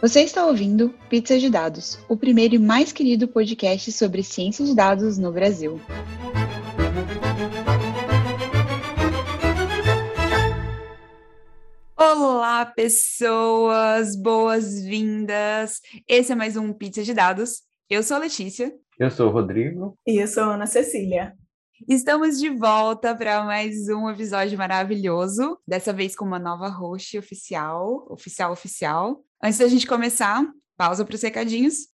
[0.00, 4.74] Você está ouvindo Pizza de Dados, o primeiro e mais querido podcast sobre ciência de
[4.74, 5.78] dados no Brasil.
[11.94, 14.16] Olá, pessoas!
[14.16, 15.82] Boas-vindas!
[16.08, 17.60] Esse é mais um Pizza de Dados.
[17.90, 18.72] Eu sou a Letícia.
[18.98, 19.98] Eu sou o Rodrigo.
[20.06, 21.34] E eu sou a Ana Cecília.
[21.86, 28.06] Estamos de volta para mais um episódio maravilhoso, dessa vez com uma nova host oficial,
[28.08, 29.22] oficial oficial.
[29.42, 30.44] Antes da gente começar,
[30.76, 31.88] pausa para os recadinhos.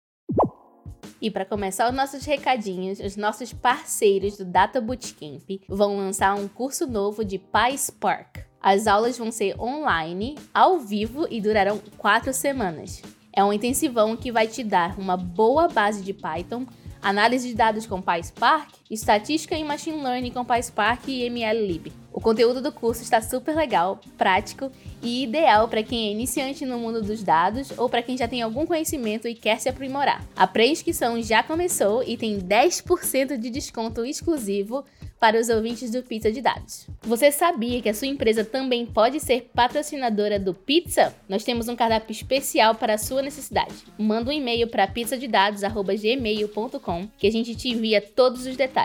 [1.20, 6.46] E para começar os nossos recadinhos, os nossos parceiros do Data Bootcamp vão lançar um
[6.46, 8.44] curso novo de PySpark.
[8.60, 13.02] As aulas vão ser online, ao vivo e durarão quatro semanas.
[13.32, 16.64] É um intensivão que vai te dar uma boa base de Python,
[17.00, 21.90] análise de dados com PySpark, estatística e machine learning com PySpark e MLlib.
[22.12, 24.70] O conteúdo do curso está super legal, prático
[25.02, 28.42] e ideal para quem é iniciante no mundo dos dados ou para quem já tem
[28.42, 30.22] algum conhecimento e quer se aprimorar.
[30.36, 34.84] A pré-inscrição já começou e tem 10% de desconto exclusivo
[35.22, 36.88] para os ouvintes do Pizza de Dados.
[37.02, 41.14] Você sabia que a sua empresa também pode ser patrocinadora do Pizza?
[41.28, 43.72] Nós temos um cardápio especial para a sua necessidade.
[43.96, 48.81] Manda um e-mail para pizzadedados@gmail.com que a gente te envia todos os detalhes.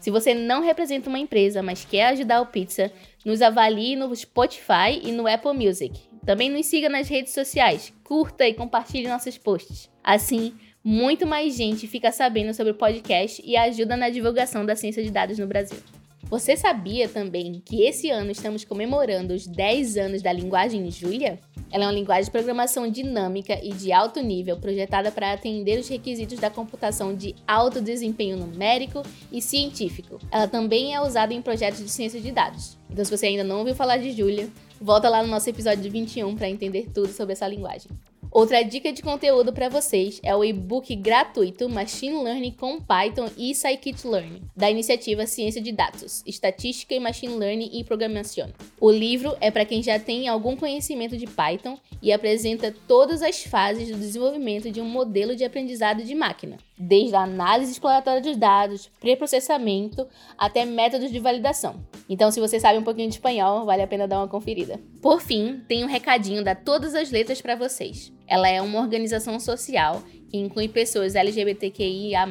[0.00, 2.92] Se você não representa uma empresa, mas quer ajudar o Pizza,
[3.24, 5.98] nos avalie no Spotify e no Apple Music.
[6.24, 9.90] Também nos siga nas redes sociais, curta e compartilhe nossos posts.
[10.02, 15.02] Assim, muito mais gente fica sabendo sobre o podcast e ajuda na divulgação da ciência
[15.02, 15.78] de dados no Brasil.
[16.24, 21.38] Você sabia também que esse ano estamos comemorando os 10 anos da linguagem Julia?
[21.70, 25.88] Ela é uma linguagem de programação dinâmica e de alto nível, projetada para atender os
[25.88, 30.18] requisitos da computação de alto desempenho numérico e científico.
[30.30, 32.76] Ela também é usada em projetos de ciência de dados.
[32.90, 34.48] Então, se você ainda não ouviu falar de Julia,
[34.80, 37.90] volta lá no nosso episódio 21 para entender tudo sobre essa linguagem.
[38.32, 43.52] Outra dica de conteúdo para vocês é o e-book gratuito Machine Learning com Python e
[43.52, 48.48] Scikit-Learn, da iniciativa Ciência de Dados, Estatística e Machine Learning e Programação.
[48.80, 53.42] O livro é para quem já tem algum conhecimento de Python e apresenta todas as
[53.42, 58.36] fases do desenvolvimento de um modelo de aprendizado de máquina, desde a análise exploratória dos
[58.38, 60.08] dados, pré-processamento,
[60.38, 61.84] até métodos de validação.
[62.08, 64.80] Então, se você sabe um pouquinho de espanhol, vale a pena dar uma conferida.
[65.02, 68.10] Por fim, tem um recadinho da Todas as Letras para vocês.
[68.26, 72.26] Ela é uma organização social que inclui pessoas LGBTQIA+,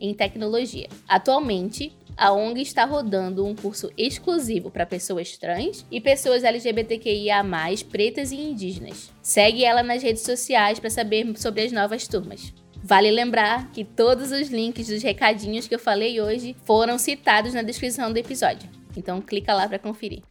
[0.00, 0.88] em tecnologia.
[1.06, 7.44] Atualmente, a ONG está rodando um curso exclusivo para pessoas trans e pessoas LGBTQIA+,
[7.88, 9.12] pretas e indígenas.
[9.22, 12.52] Segue ela nas redes sociais para saber sobre as novas turmas.
[12.82, 17.62] Vale lembrar que todos os links dos recadinhos que eu falei hoje foram citados na
[17.62, 18.68] descrição do episódio.
[18.96, 20.22] Então clica lá para conferir.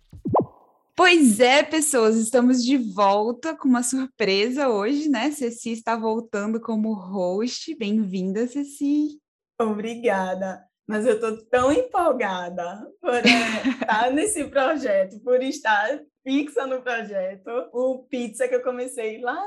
[0.95, 5.29] Pois é, pessoas, estamos de volta com uma surpresa hoje, né?
[5.29, 7.75] Ceci está voltando como host.
[7.75, 9.19] Bem-vinda, Ceci.
[9.61, 10.65] Obrigada.
[10.87, 17.49] Mas eu estou tão empolgada por estar nesse projeto, por estar fixa no projeto.
[17.73, 19.43] O Pizza que eu comecei lá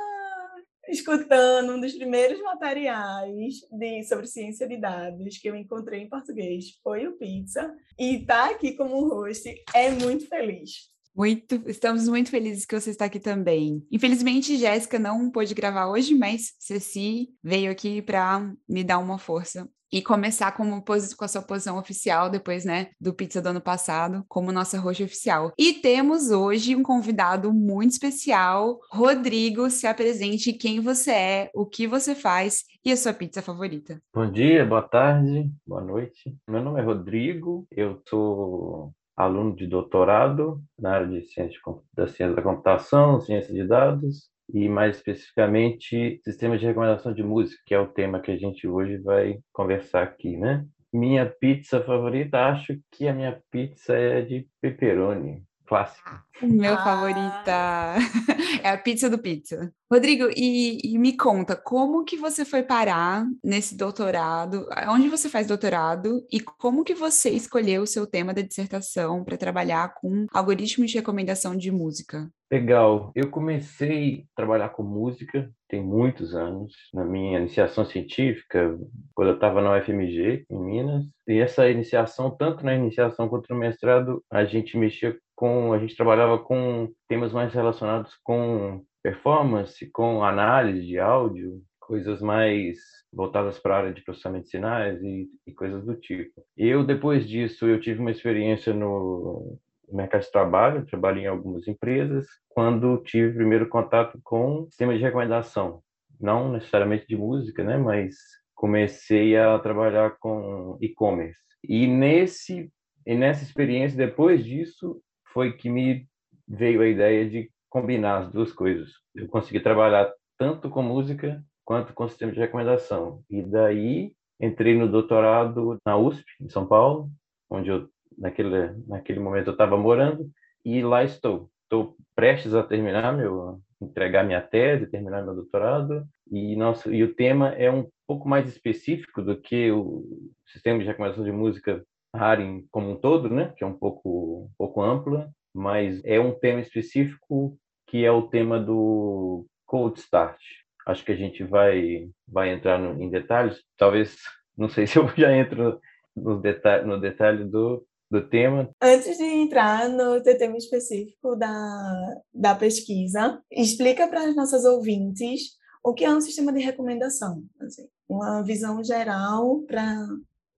[0.88, 6.78] escutando um dos primeiros materiais de, sobre ciência de dados que eu encontrei em português
[6.82, 7.74] foi o Pizza.
[7.98, 10.91] E estar tá aqui como host é muito feliz.
[11.15, 13.84] Muito, estamos muito felizes que você está aqui também.
[13.91, 19.69] Infelizmente, Jéssica não pôde gravar hoje, mas Ceci veio aqui para me dar uma força
[19.93, 24.25] e começar como com a sua posição oficial depois, né, do pizza do ano passado,
[24.28, 25.53] como nossa roxa oficial.
[25.59, 31.87] E temos hoje um convidado muito especial, Rodrigo, se apresente quem você é, o que
[31.87, 34.00] você faz e a sua pizza favorita.
[34.15, 36.37] Bom dia, boa tarde, boa noite.
[36.48, 41.60] Meu nome é Rodrigo, eu sou aluno de doutorado na área de ciência
[41.94, 47.60] da ciência da computação, ciência de dados e mais especificamente sistemas de recomendação de música,
[47.66, 50.66] que é o tema que a gente hoje vai conversar aqui, né?
[50.93, 56.10] Minha pizza favorita, acho que a minha pizza é de pepperoni clássico.
[56.42, 56.82] Meu ah.
[56.82, 57.94] favorita
[58.65, 59.72] é a pizza do pizza.
[59.91, 64.66] Rodrigo, e, e, me conta, como que você foi parar nesse doutorado?
[64.89, 66.27] Onde você faz doutorado?
[66.30, 70.98] E como que você escolheu o seu tema da dissertação para trabalhar com algoritmos de
[70.98, 72.28] recomendação de música?
[72.50, 73.12] Legal.
[73.15, 78.77] Eu comecei a trabalhar com música tem muitos anos, na minha iniciação científica,
[79.15, 81.04] quando eu estava na UFMG, em Minas.
[81.28, 85.97] E essa iniciação, tanto na iniciação quanto no mestrado, a gente mexia com, a gente
[85.97, 92.77] trabalhava com temas mais relacionados com performance, com análise de áudio, coisas mais
[93.10, 96.45] voltadas para a área de processamento de sinais e, e, coisas do tipo.
[96.54, 99.59] Eu, depois disso, eu tive uma experiência no
[99.91, 105.83] mercado de trabalho, trabalhei em algumas empresas, quando tive primeiro contato com sistema de recomendação,
[106.21, 108.15] não necessariamente de música, né, mas
[108.54, 111.41] comecei a trabalhar com e-commerce.
[111.65, 112.71] E nesse
[113.07, 115.01] e nessa experiência, depois disso,
[115.32, 116.06] foi que me
[116.47, 118.91] veio a ideia de combinar as duas coisas.
[119.15, 123.22] Eu consegui trabalhar tanto com música quanto com sistema de recomendação.
[123.30, 127.09] E daí entrei no doutorado na USP, em São Paulo,
[127.48, 127.88] onde eu
[128.18, 130.28] naquele naquele momento eu estava morando
[130.65, 131.48] e lá estou.
[131.62, 137.15] Estou prestes a terminar meu entregar minha tese, terminar meu doutorado e nosso e o
[137.15, 140.04] tema é um pouco mais específico do que o
[140.47, 141.84] sistema de recomendação de música
[142.15, 146.33] Haring como um todo, né, que é um pouco um pouco ampla, mas é um
[146.33, 150.41] tema específico que é o tema do cold start,
[150.86, 153.59] acho que a gente vai vai entrar no, em detalhes.
[153.77, 154.16] Talvez,
[154.57, 155.80] não sei se eu já entro
[156.16, 158.71] no detalhe, no detalhe do, do tema.
[158.83, 165.95] Antes de entrar no tema específico da, da pesquisa, explica para as nossas ouvintes o
[165.95, 167.42] que é um sistema de recomendação.
[167.60, 170.06] Assim, uma visão geral para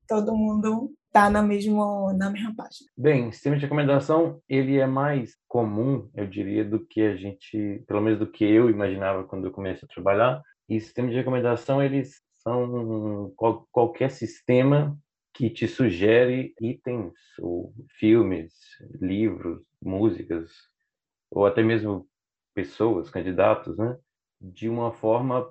[0.09, 2.91] todo mundo tá na, mesmo, na mesma página.
[2.97, 8.01] Bem, sistema de recomendação, ele é mais comum, eu diria, do que a gente, pelo
[8.01, 10.43] menos do que eu imaginava quando eu comecei a trabalhar.
[10.69, 14.99] E sistemas de recomendação, eles são qual, qualquer sistema
[15.35, 18.53] que te sugere itens ou filmes,
[19.01, 20.51] livros, músicas,
[21.31, 22.07] ou até mesmo
[22.55, 23.97] pessoas, candidatos, né?
[24.41, 25.47] de uma forma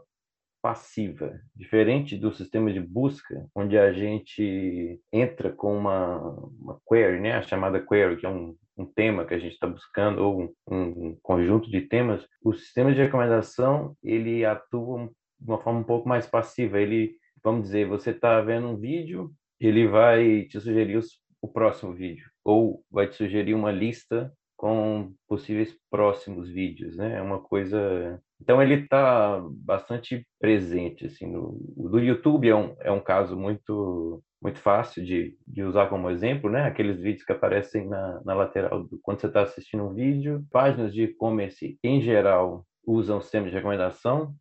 [0.61, 6.19] passiva, diferente do sistema de busca, onde a gente entra com uma,
[6.59, 9.67] uma query, né, a chamada query, que é um, um tema que a gente está
[9.67, 15.09] buscando, ou um, um, conjunto de temas, o sistema de recomendação, ele atua
[15.39, 16.79] de uma forma um pouco mais passiva.
[16.79, 21.93] Ele, vamos dizer, você está vendo um vídeo, ele vai te sugerir os, o próximo
[21.93, 27.17] vídeo, ou vai te sugerir uma lista com possíveis próximos vídeos, né?
[27.17, 28.21] É uma coisa.
[28.41, 31.27] Então ele está bastante presente, assim.
[31.27, 35.88] No, o do YouTube é um, é um caso muito muito fácil de, de usar
[35.88, 36.63] como exemplo, né?
[36.63, 40.43] Aqueles vídeos que aparecem na, na lateral do, quando você está assistindo um vídeo.
[40.51, 44.33] Páginas de e-commerce em geral usam sistemas de recomendação,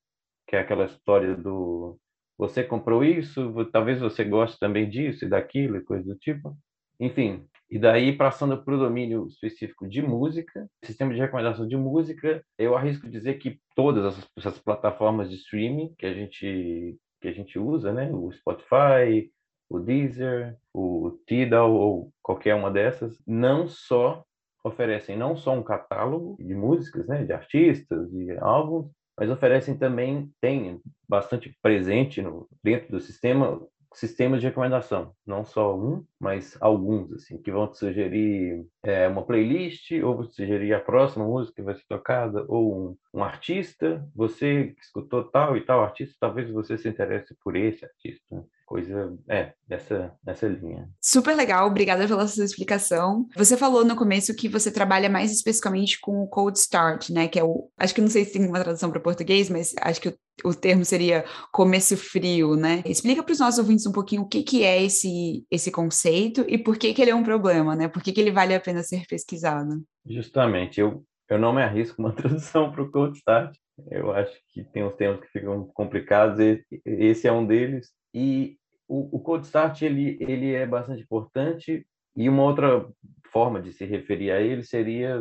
[0.49, 1.99] que é aquela história do
[2.39, 6.57] você comprou isso, talvez você goste também disso e daquilo e coisa do tipo.
[6.99, 12.43] Enfim, e daí, passando para o domínio específico de música, sistema de recomendação de música,
[12.59, 17.59] eu arrisco dizer que todas essas, plataformas de streaming que a gente que a gente
[17.59, 19.31] usa, né, o Spotify,
[19.69, 24.25] o Deezer, o Tidal ou qualquer uma dessas, não só
[24.65, 30.33] oferecem não só um catálogo de músicas, né, de artistas, de álbuns, mas oferecem também,
[30.41, 33.61] tem bastante presente no, dentro do sistema
[33.93, 39.25] sistemas de recomendação, não só um, mas alguns, assim, que vão te sugerir é, uma
[39.25, 43.25] playlist, ou vão te sugerir a próxima música que vai ser tocada, ou um, um,
[43.25, 48.45] artista, você escutou tal e tal artista, talvez você se interesse por esse artista.
[48.71, 50.89] Coisa é dessa nessa linha.
[51.03, 53.27] Super legal, obrigada pela sua explicação.
[53.35, 57.27] Você falou no começo que você trabalha mais especificamente com o cold start, né?
[57.27, 60.01] Que é o, acho que não sei se tem uma tradução para português, mas acho
[60.01, 60.15] que o,
[60.45, 62.81] o, termo seria começo frio, né?
[62.87, 66.57] Explica para os nossos ouvintes um pouquinho o que que é esse esse conceito e
[66.57, 67.89] por que que ele é um problema, né?
[67.89, 69.83] Por que que ele vale a pena ser pesquisado?
[70.07, 73.53] Justamente, eu eu não me arrisco uma tradução para o cold start.
[73.91, 77.89] Eu acho que tem uns termos que ficam complicados, e esse é um deles.
[78.15, 78.60] E
[78.91, 82.89] o, Cold Start ele, ele é bastante importante e uma outra
[83.33, 85.17] forma de se referir a ele seria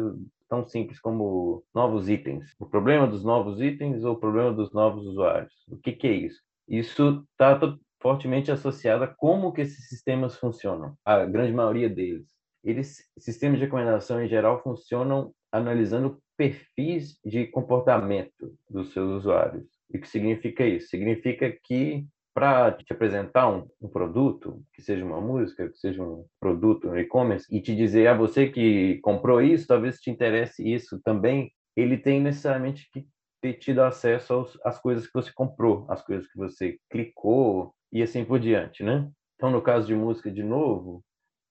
[0.49, 2.55] tão simples como novos itens.
[2.59, 5.53] O problema dos novos itens ou o problema dos novos usuários.
[5.67, 6.41] O que, que é isso?
[6.67, 7.59] Isso está
[8.01, 10.95] fortemente associado a como que esses sistemas funcionam.
[11.05, 12.27] A grande maioria deles.
[12.63, 19.67] Eles, sistemas de recomendação em geral funcionam analisando perfis de comportamento dos seus usuários.
[19.91, 20.87] E o que significa isso?
[20.87, 26.25] Significa que para te apresentar um, um, produto, que seja uma música, que seja um
[26.39, 31.01] produto no e-commerce, e te dizer ah, você que comprou isso, talvez te interesse isso
[31.03, 33.07] também, ele tem necessariamente que
[33.41, 38.01] ter tido acesso aos, às coisas que você comprou, às coisas que você clicou e
[38.01, 39.09] assim por diante, né?
[39.35, 41.03] Então, no caso de música, de novo,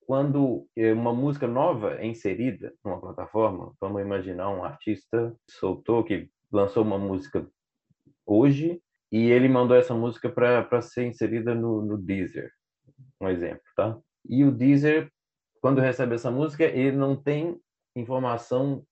[0.07, 6.31] quando é, uma música nova é inserida numa plataforma, vamos imaginar um artista soltou, que
[6.53, 7.47] lançou uma música
[8.27, 12.51] hoje, e ele mandou essa música para ser inserida no, no Deezer,
[13.21, 13.97] um exemplo, tá?
[14.29, 15.11] E o Deezer,
[15.61, 17.59] quando recebe essa música, ele não tem
[17.97, 18.85] informação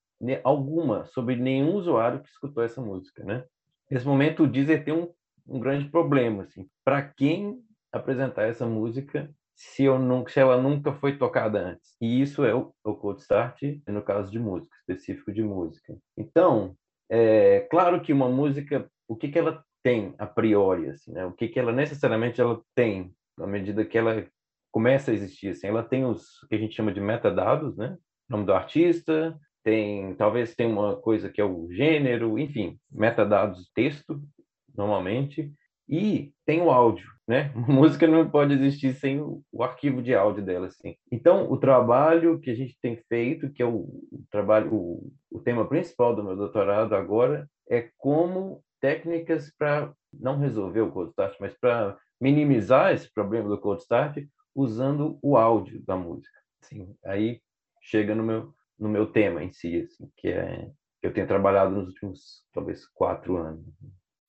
[0.43, 3.45] alguma sobre nenhum usuário que escutou essa música, né?
[3.91, 5.13] Nesse momento, o Deezer tem um,
[5.47, 6.67] um grande problema, assim.
[6.85, 7.61] Para quem
[7.93, 11.97] apresentar essa música se, eu nunca, se ela nunca foi tocada antes.
[12.01, 15.97] E isso é o, o cold start no caso de música, específico de música.
[16.17, 16.77] Então,
[17.11, 21.25] é claro que uma música, o que, que ela tem a priori, assim, né?
[21.25, 24.27] O que, que ela necessariamente ela tem na medida que ela
[24.73, 27.97] começa a existir, assim, ela tem os que a gente chama de metadados, né?
[28.29, 34.21] nome do artista, tem talvez tem uma coisa que é o gênero, enfim, metadados texto
[34.77, 35.53] normalmente
[35.89, 37.53] e tem o áudio, né?
[37.55, 40.97] música não pode existir sem o, o, arquivo de áudio dela, assim.
[41.13, 45.39] Então, o trabalho que a gente tem feito, que é o, o trabalho, o, o
[45.39, 51.35] tema principal do meu doutorado agora, é como técnicas para não resolver o cold start,
[51.41, 54.25] mas para minimizar esse problema do cold start
[54.55, 56.39] usando o áudio da música.
[56.63, 57.41] Assim, aí
[57.83, 61.75] chega no meu no meu tema em si, assim, que é que eu tenho trabalhado
[61.75, 63.65] nos últimos talvez quatro anos.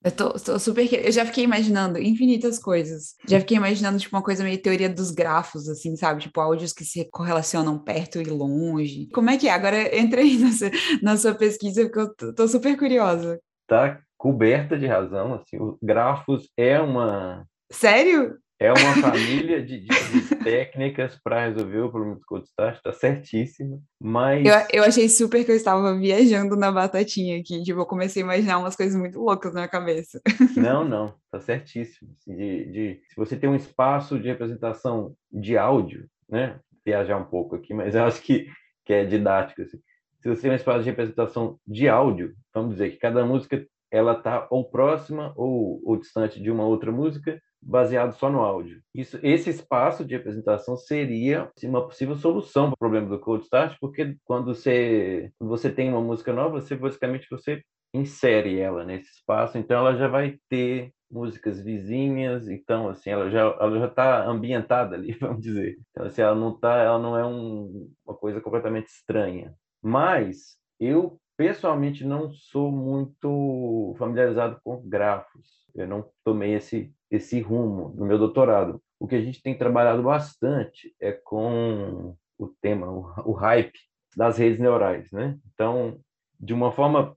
[0.03, 0.91] Eu tô, tô, super.
[1.05, 3.15] Eu já fiquei imaginando infinitas coisas.
[3.27, 6.21] Já fiquei imaginando, tipo, uma coisa meio teoria dos grafos, assim, sabe?
[6.21, 9.09] Tipo, áudios que se correlacionam perto e longe.
[9.13, 9.51] Como é que é?
[9.51, 10.71] Agora entrei nessa,
[11.01, 13.39] na sua pesquisa, porque eu tô, tô super curiosa.
[13.67, 15.57] Tá coberta de razão, assim.
[15.57, 17.47] O grafos é uma.
[17.71, 18.37] Sério?
[18.59, 22.91] É uma família de, de, de técnicas para resolver o problema do cold start, está
[22.91, 24.45] certíssimo, mas...
[24.45, 28.25] Eu, eu achei super que eu estava viajando na batatinha aqui, tipo, eu comecei a
[28.25, 30.19] imaginar umas coisas muito loucas na minha cabeça.
[30.57, 32.09] Não, não, está certíssimo.
[32.19, 37.25] Assim, de, de, se você tem um espaço de representação de áudio, né, viajar um
[37.25, 38.49] pouco aqui, mas eu acho que,
[38.83, 39.77] que é didático, assim.
[40.19, 44.13] Se você tem um espaço de representação de áudio, vamos dizer que cada música ela
[44.13, 48.81] está ou próxima ou, ou distante de uma outra música, baseado só no áudio.
[48.93, 53.77] Isso, esse espaço de representação seria uma possível solução para o problema do cold start,
[53.79, 57.61] porque quando você, você tem uma música nova, você basicamente você
[57.93, 63.39] insere ela nesse espaço, então ela já vai ter músicas vizinhas, então assim ela já
[63.39, 65.77] ela já está ambientada ali, vamos dizer.
[65.91, 69.53] Então assim ela não tá, ela não é um, uma coisa completamente estranha.
[69.81, 75.47] Mas eu pessoalmente não sou muito familiarizado com grafos.
[75.75, 78.81] Eu não tomei esse esse rumo no meu doutorado.
[78.99, 83.79] O que a gente tem trabalhado bastante é com o tema, o, o hype
[84.15, 85.37] das redes neurais, né?
[85.53, 85.99] Então,
[86.39, 87.15] de uma forma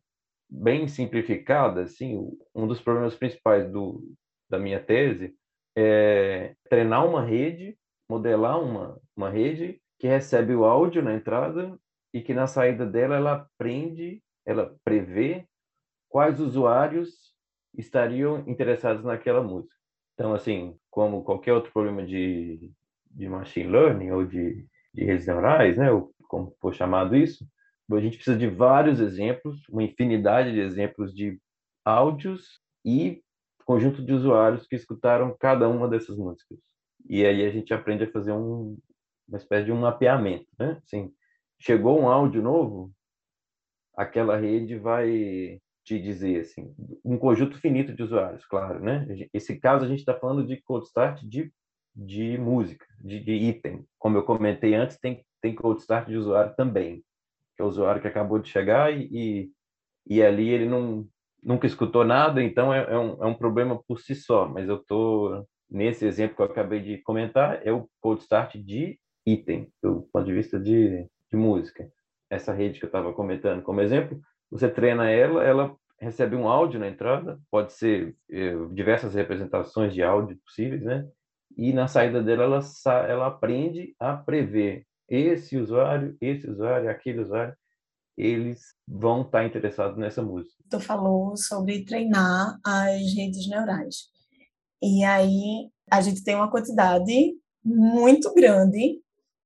[0.48, 4.02] bem simplificada, assim, um dos problemas principais do,
[4.48, 5.34] da minha tese
[5.76, 7.76] é treinar uma rede,
[8.08, 11.78] modelar uma, uma rede que recebe o áudio na entrada
[12.12, 15.46] e que na saída dela ela aprende, ela prevê
[16.08, 17.34] quais usuários
[17.76, 19.74] estariam interessados naquela música.
[20.14, 22.70] Então, assim, como qualquer outro problema de,
[23.10, 27.46] de machine learning ou de, de redes neurais, né, ou como for chamado isso,
[27.90, 31.40] a gente precisa de vários exemplos, uma infinidade de exemplos de
[31.84, 33.22] áudios e
[33.64, 36.58] conjunto de usuários que escutaram cada uma dessas músicas.
[37.08, 38.76] E aí a gente aprende a fazer um,
[39.28, 40.80] uma espécie de um mapeamento, né?
[40.84, 41.12] Assim,
[41.60, 42.90] chegou um áudio novo,
[43.96, 46.74] aquela rede vai te dizer assim,
[47.04, 49.06] um conjunto finito de usuários, claro, né?
[49.32, 51.52] Esse caso a gente está falando de cold start de,
[51.94, 53.84] de música, de, de, item.
[53.98, 57.02] Como eu comentei antes, tem tem cold start de usuário também,
[57.56, 59.52] que é o usuário que acabou de chegar e, e,
[60.06, 61.08] e ali ele não
[61.42, 64.46] nunca escutou nada, então é, é, um, é um problema por si só.
[64.46, 68.98] Mas eu tô nesse exemplo que eu acabei de comentar é o cold start de
[69.24, 71.90] item, do ponto de vista de, de música.
[72.28, 74.20] Essa rede que eu estava comentando como exemplo,
[74.50, 80.02] você treina ela, ela recebe um áudio na entrada, pode ser eh, diversas representações de
[80.02, 81.06] áudio possíveis, né?
[81.56, 82.60] E na saída dela, ela,
[83.06, 87.54] ela aprende a prever esse usuário, esse usuário, aquele usuário,
[88.16, 90.54] eles vão estar interessados nessa música.
[90.70, 94.08] Tu falou sobre treinar as redes neurais.
[94.82, 97.34] E aí a gente tem uma quantidade
[97.64, 99.00] muito grande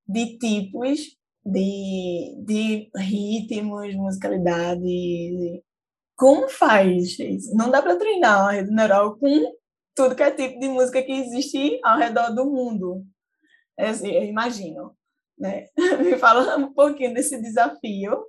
[0.07, 5.63] de tipos de, de ritmos, musicalidade,
[6.17, 7.17] como faz?
[7.55, 9.55] Não dá para treinar a rede neural com
[9.95, 13.05] tudo que é tipo de música que existe ao redor do mundo.
[13.79, 14.97] É assim, eu imagino.
[15.39, 15.67] Né?
[15.99, 18.25] Me fala um pouquinho desse desafio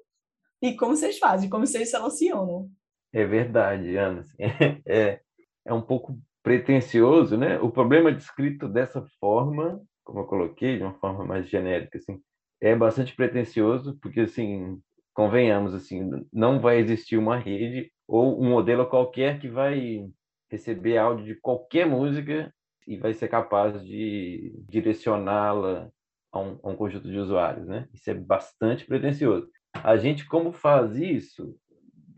[0.62, 2.70] e como vocês fazem, como vocês selecionam.
[3.14, 4.24] É verdade, Ana.
[4.86, 5.22] É,
[5.66, 7.60] é um pouco pretencioso, né?
[7.60, 12.22] O problema descrito dessa forma, como eu coloquei, de uma forma mais genérica, assim,
[12.62, 14.80] é bastante pretencioso, porque, assim,
[15.14, 20.08] convenhamos, assim, não vai existir uma rede ou um modelo qualquer que vai
[20.50, 22.54] receber áudio de qualquer música
[22.88, 25.90] e vai ser capaz de direcioná-la
[26.32, 27.88] a, um, a um, conjunto de usuários, né?
[27.94, 29.50] Isso é bastante pretensioso.
[29.74, 31.56] A gente, como faz isso,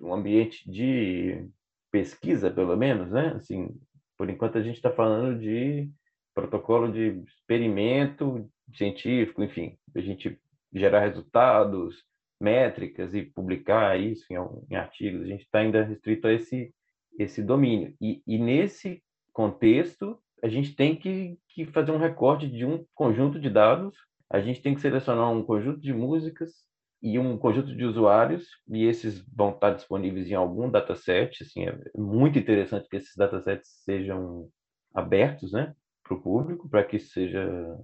[0.01, 1.47] um ambiente de
[1.91, 3.33] pesquisa, pelo menos, né?
[3.35, 3.69] Assim,
[4.17, 5.89] por enquanto a gente está falando de
[6.33, 10.39] protocolo de experimento científico, enfim, a gente
[10.73, 12.03] gerar resultados,
[12.39, 14.35] métricas e publicar isso em,
[14.69, 15.21] em artigos.
[15.21, 16.73] A gente está ainda restrito a esse
[17.17, 17.93] esse domínio.
[17.99, 19.01] E, e, nesse
[19.33, 23.95] contexto, a gente tem que, que fazer um recorte de um conjunto de dados,
[24.29, 26.51] a gente tem que selecionar um conjunto de músicas
[27.01, 31.43] e um conjunto de usuários, e esses vão estar disponíveis em algum dataset.
[31.43, 34.49] Assim, é muito interessante que esses datasets sejam
[34.93, 37.77] abertos né, para o público, para que seja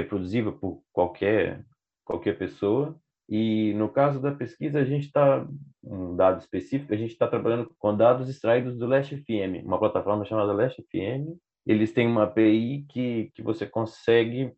[0.00, 1.64] reproduzível por qualquer,
[2.04, 2.98] qualquer pessoa.
[3.28, 5.46] E no caso da pesquisa, a gente está,
[5.84, 10.24] um dado específico, a gente está trabalhando com dados extraídos do Last FM, uma plataforma
[10.24, 11.36] chamada Last FM.
[11.66, 14.52] Eles têm uma API que, que você consegue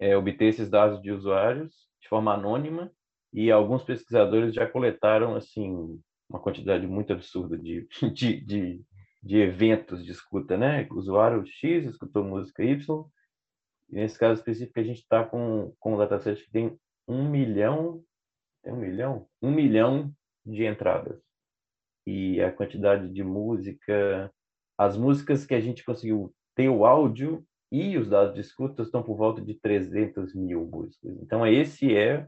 [0.00, 2.90] é, obter esses dados de usuários de forma anônima
[3.32, 8.82] e alguns pesquisadores já coletaram assim uma quantidade muito absurda de, de, de,
[9.22, 10.86] de eventos de escuta, né?
[10.90, 13.04] usuário X escutou música Y,
[13.94, 18.04] nesse caso específico a gente está com, com um dataset que tem um milhão
[18.64, 19.28] tem um milhão?
[19.42, 20.10] Um milhão
[20.44, 21.22] de entradas.
[22.06, 24.32] E a quantidade de música,
[24.76, 29.02] as músicas que a gente conseguiu ter o áudio e os dados de escuta estão
[29.02, 31.16] por volta de 300 mil músicas.
[31.22, 32.26] Então, esse é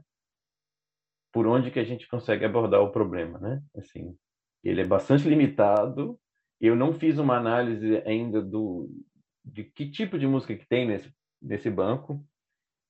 [1.33, 3.61] por onde que a gente consegue abordar o problema, né?
[3.75, 4.15] Assim,
[4.63, 6.19] ele é bastante limitado.
[6.61, 8.89] Eu não fiz uma análise ainda do
[9.43, 11.09] de que tipo de música que tem nesse
[11.41, 12.23] nesse banco.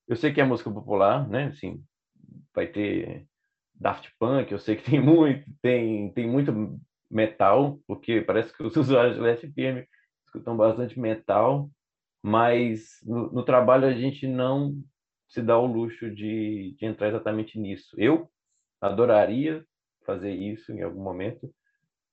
[0.08, 1.48] Eu sei que é música popular, né?
[1.48, 1.84] Assim,
[2.54, 3.28] vai ter
[3.76, 8.76] Daft Punk, eu sei que tem muito, tem, tem muito metal, porque parece que os
[8.78, 9.88] usuários de Last FM
[10.26, 11.70] escutam bastante metal,
[12.22, 14.76] mas no, no, trabalho a gente não
[15.28, 17.96] se dá o luxo de, de entrar exatamente nisso.
[17.98, 18.30] Eu
[18.82, 19.66] adoraria
[20.06, 21.54] fazer isso em algum momento,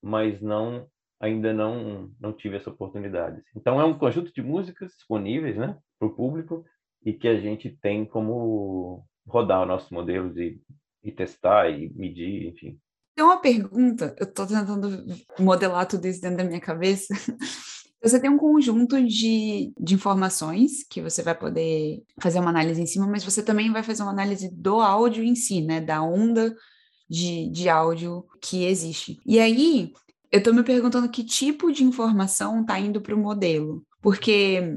[0.02, 0.88] mas não
[1.20, 3.42] ainda não não tive essa oportunidade.
[3.56, 6.64] Então é um conjunto de músicas disponíveis, né, para o público
[7.04, 10.60] e que a gente tem como rodar nossos modelos e
[11.04, 12.78] e testar e medir, enfim.
[13.14, 15.04] Tem uma pergunta, eu estou tentando
[15.38, 17.14] modelar tudo isso dentro da minha cabeça.
[18.02, 22.84] Você tem um conjunto de, de informações que você vai poder fazer uma análise em
[22.84, 25.80] cima, mas você também vai fazer uma análise do áudio em si, né?
[25.80, 26.54] Da onda
[27.08, 29.18] de, de áudio que existe.
[29.24, 29.90] E aí,
[30.30, 33.82] eu estou me perguntando que tipo de informação está indo para o modelo.
[34.02, 34.76] Porque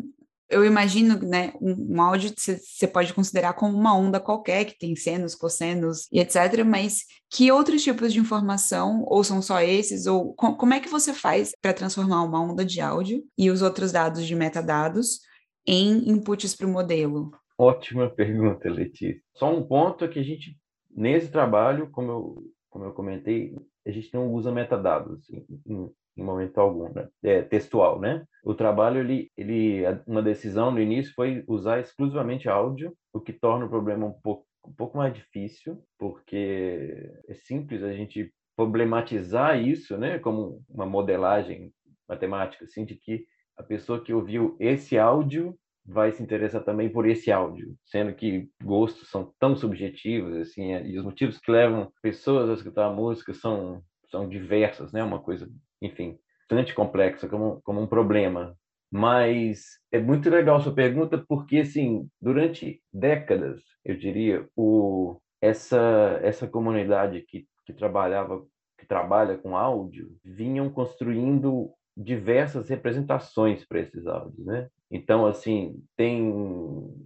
[0.50, 4.96] eu imagino, né, um, um áudio você pode considerar como uma onda qualquer, que tem
[4.96, 10.34] senos, cossenos e etc., mas que outros tipos de informação, ou são só esses, ou
[10.34, 13.92] com, como é que você faz para transformar uma onda de áudio e os outros
[13.92, 15.20] dados de metadados
[15.66, 17.32] em inputs para o modelo?
[17.58, 19.22] Ótima pergunta, Letícia.
[19.36, 20.58] Só um ponto é que a gente,
[20.90, 23.54] nesse trabalho, como eu, como eu comentei,
[23.86, 25.92] a gente não usa metadados em, em
[26.24, 27.08] momento algum, né?
[27.24, 28.26] é, textual, né?
[28.44, 33.66] O trabalho, ele, ele, uma decisão no início foi usar exclusivamente áudio, o que torna
[33.66, 39.98] o problema um pouco, um pouco mais difícil, porque é simples a gente problematizar isso,
[39.98, 40.20] né?
[40.20, 41.72] Como uma modelagem
[42.08, 43.26] matemática, assim, de que
[43.58, 48.50] a pessoa que ouviu esse áudio vai se interessar também por esse áudio, sendo que
[48.62, 53.34] gostos são tão subjetivos assim, e os motivos que levam pessoas a escutar a música
[53.34, 55.04] são são diversas, né?
[55.04, 55.50] Uma coisa
[55.82, 56.18] enfim,
[56.50, 58.56] bastante complexa, como, como um problema.
[58.90, 66.48] Mas é muito legal sua pergunta, porque, assim, durante décadas, eu diria, o, essa, essa
[66.48, 68.46] comunidade que, que trabalhava,
[68.78, 74.70] que trabalha com áudio, vinham construindo diversas representações para esses áudios, né?
[74.90, 76.32] Então, assim, tem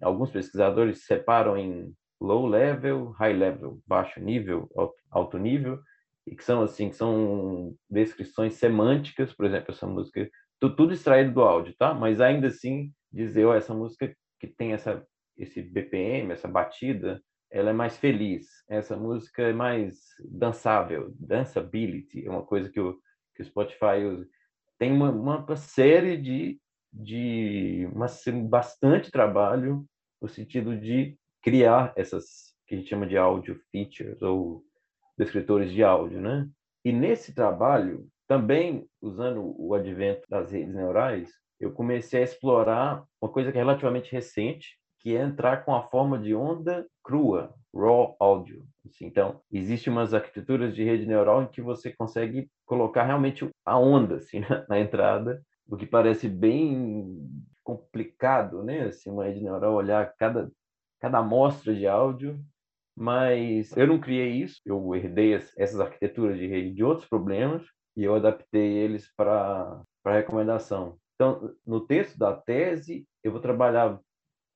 [0.01, 4.69] alguns pesquisadores separam em low level, high level, baixo nível,
[5.09, 5.79] alto nível,
[6.25, 10.29] e que são assim, que são descrições semânticas, por exemplo, essa música,
[10.59, 11.93] tudo extraído do áudio, tá?
[11.93, 15.05] Mas ainda assim dizer, oh, essa música que tem essa
[15.37, 18.47] esse BPM, essa batida, ela é mais feliz.
[18.69, 19.97] Essa música é mais
[20.29, 22.99] dançável, danceability, é uma coisa que o
[23.35, 24.27] que o Spotify usa.
[24.77, 26.59] Tem uma, uma série de
[26.93, 28.07] de uma,
[28.49, 29.85] bastante trabalho
[30.21, 34.63] no sentido de criar essas que a gente chama de audio features ou
[35.21, 36.49] descritores de áudio, né?
[36.83, 41.29] E nesse trabalho, também usando o advento das redes neurais,
[41.59, 45.83] eu comecei a explorar uma coisa que é relativamente recente, que é entrar com a
[45.83, 48.63] forma de onda crua, raw audio.
[48.85, 53.77] Assim, então, existem umas arquiteturas de rede neural em que você consegue colocar realmente a
[53.77, 57.29] onda assim, na, entrada, o que parece bem
[57.63, 58.85] complicado, né?
[58.85, 60.51] Assim, uma rede neural olhar cada
[60.99, 62.39] cada amostra de áudio
[62.95, 67.63] mas eu não criei isso, eu herdei essas arquiteturas de rede de outros problemas
[67.95, 70.97] e eu adaptei eles para recomendação.
[71.15, 73.99] Então, no texto da tese, eu vou trabalhar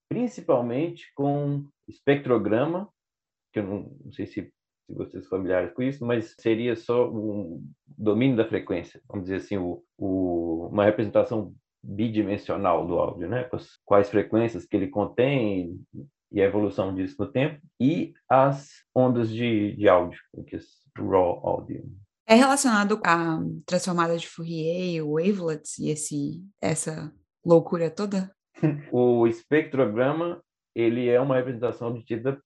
[0.10, 2.90] principalmente com espectrograma,
[3.54, 7.64] que eu não, não sei se, se vocês familiares com isso, mas seria só um
[7.88, 13.48] domínio da frequência, vamos dizer assim, o, o, uma representação bidimensional do áudio, né?
[13.84, 15.80] Quais frequências que ele contém
[16.32, 20.60] e a evolução disso no tempo, e as ondas de, de áudio, que é
[20.98, 21.84] raw audio.
[22.28, 27.14] É relacionado à transformada de Fourier, o wavelets e esse, essa
[27.46, 28.34] loucura toda?
[28.92, 30.42] o espectrograma,
[30.74, 32.42] ele é uma representação obtida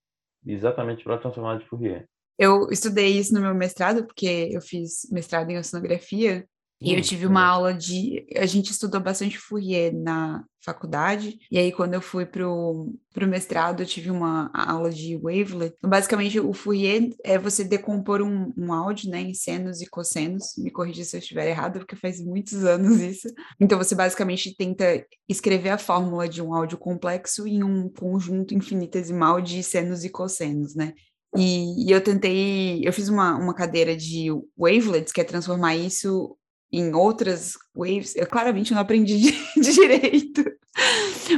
[0.45, 2.07] exatamente pela transformada de Fourier.
[2.37, 6.47] Eu estudei isso no meu mestrado, porque eu fiz mestrado em oceanografia,
[6.81, 8.25] e eu tive uma aula de.
[8.37, 13.81] A gente estudou bastante Fourier na faculdade, e aí quando eu fui pro, pro mestrado,
[13.81, 15.75] eu tive uma aula de wavelet.
[15.77, 20.53] Então, basicamente, o Fourier é você decompor um, um áudio né, em senos e cossenos.
[20.57, 23.27] Me corrija se eu estiver errado, porque faz muitos anos isso.
[23.59, 29.41] Então, você basicamente tenta escrever a fórmula de um áudio complexo em um conjunto infinitesimal
[29.41, 30.93] de senos e cossenos, né?
[31.35, 36.35] E, e, eu tentei, eu fiz uma, uma cadeira de wavelets, que é transformar isso
[36.71, 40.43] em outras waves, eu claramente não aprendi de, de direito,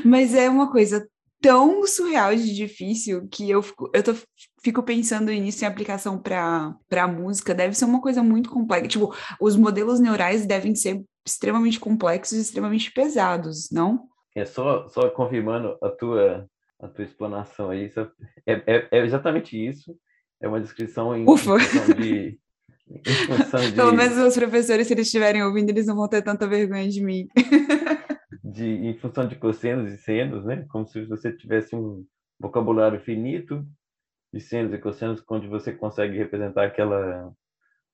[0.04, 1.08] mas é uma coisa
[1.42, 4.14] tão surreal de difícil que eu fico, eu tô,
[4.64, 8.88] fico pensando nisso em aplicação para música, deve ser uma coisa muito complexa.
[8.88, 14.08] Tipo, os modelos neurais devem ser extremamente complexos e extremamente pesados, não?
[14.36, 16.48] É só, só confirmando a tua,
[16.80, 17.92] a tua explanação aí,
[18.46, 19.96] é, é, é exatamente isso.
[20.40, 22.40] É uma descrição em, em de,
[23.00, 23.76] de...
[23.76, 27.04] Pelo menos os professores, se eles estiverem ouvindo, eles não vão ter tanta vergonha de
[27.04, 27.28] mim.
[28.44, 30.66] de, em função de cossenos e senos, né?
[30.70, 32.06] Como se você tivesse um
[32.40, 33.66] vocabulário finito
[34.34, 37.34] de senos e cossenos, onde você consegue representar aquela,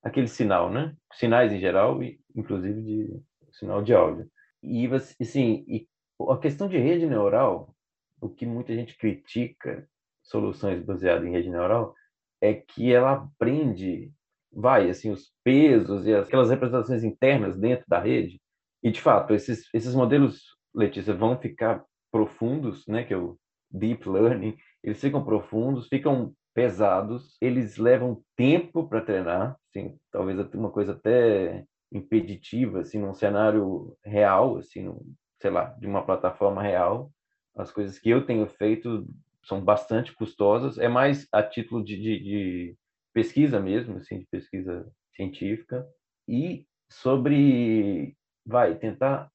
[0.04, 0.96] aquele sinal, né?
[1.14, 4.30] Sinais em geral, e inclusive de sinal de áudio.
[4.64, 4.88] E,
[5.22, 5.88] assim, e
[6.30, 7.76] a questão de rede neural,
[8.20, 9.88] o que muita gente critica
[10.24, 11.94] soluções baseadas em rede neural,
[12.42, 14.12] é que ela aprende
[14.58, 18.42] vai, assim, os pesos e aquelas representações internas dentro da rede.
[18.82, 20.42] E, de fato, esses, esses modelos,
[20.74, 23.38] Letícia, vão ficar profundos, né, que é o
[23.70, 30.72] deep learning, eles ficam profundos, ficam pesados, eles levam tempo para treinar, assim, talvez uma
[30.72, 35.00] coisa até impeditiva, assim, num cenário real, assim, num,
[35.40, 37.12] sei lá, de uma plataforma real.
[37.56, 39.06] As coisas que eu tenho feito
[39.44, 42.78] são bastante custosas, é mais a título de, de, de
[43.18, 45.84] pesquisa mesmo, assim, de pesquisa científica,
[46.28, 49.28] e sobre, vai, tentar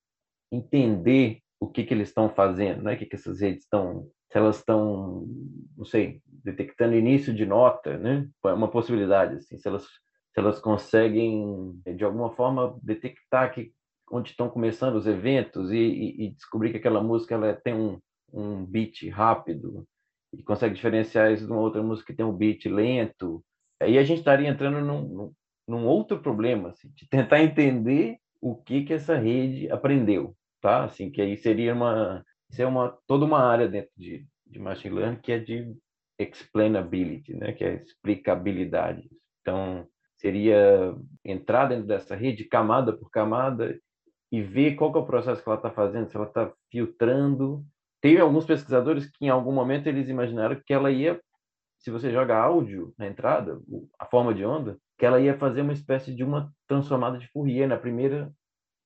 [0.53, 2.95] entender o que, que eles estão fazendo, né?
[2.95, 5.27] o que, que essas redes estão, se elas estão,
[5.77, 8.29] não sei, detectando início de nota, né?
[8.45, 13.73] é uma possibilidade, assim, se elas, se elas conseguem, de alguma forma, detectar que
[14.13, 17.99] onde estão começando os eventos e, e, e descobrir que aquela música ela tem um,
[18.33, 19.85] um beat rápido
[20.33, 23.45] e consegue diferenciar isso de uma outra música que tem um beat lento
[23.83, 25.33] Aí a gente estaria entrando num,
[25.67, 30.85] num, outro problema, assim, de tentar entender o que que essa rede aprendeu, tá?
[30.85, 34.95] Assim, que aí seria uma, isso é uma toda uma área dentro de, de machine
[34.95, 35.75] learning que é de
[36.19, 37.53] explainability, né?
[37.53, 39.09] Que é explicabilidade.
[39.41, 43.77] Então seria entrar dentro dessa rede camada por camada
[44.31, 47.65] e ver qual é o processo que ela está fazendo, se ela está filtrando.
[48.01, 51.21] Teve alguns pesquisadores que em algum momento eles imaginaram que ela ia
[51.83, 53.61] se você joga áudio na entrada,
[53.99, 57.69] a forma de onda, que ela ia fazer uma espécie de uma transformada de Fourier
[57.69, 58.33] na primeira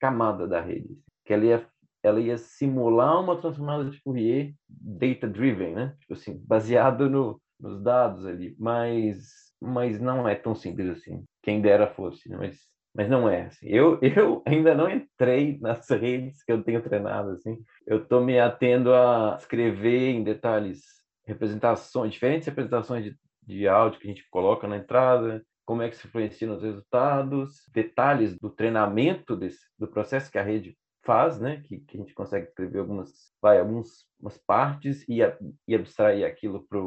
[0.01, 1.69] camada da rede, que ela ia
[2.03, 5.97] ela ia simular uma transformada de Fourier data driven, né?
[6.01, 11.25] Tipo assim, baseado no, nos dados ali, mas mas não é tão simples assim.
[11.43, 12.37] Quem dera fosse, né?
[12.39, 12.59] mas
[12.95, 13.67] mas não é assim.
[13.69, 17.59] Eu eu ainda não entrei nas redes que eu tenho treinado assim.
[17.87, 24.07] Eu estou me atendo a escrever em detalhes representações, diferentes representações de, de áudio que
[24.07, 29.37] a gente coloca na entrada, como é que se influencia nos resultados, detalhes do treinamento
[29.37, 31.63] desse, do processo que a rede faz, né?
[31.65, 34.07] Que, que a gente consegue escrever algumas, vai, algumas
[34.47, 35.19] partes e,
[35.67, 36.79] e abstrair aquilo para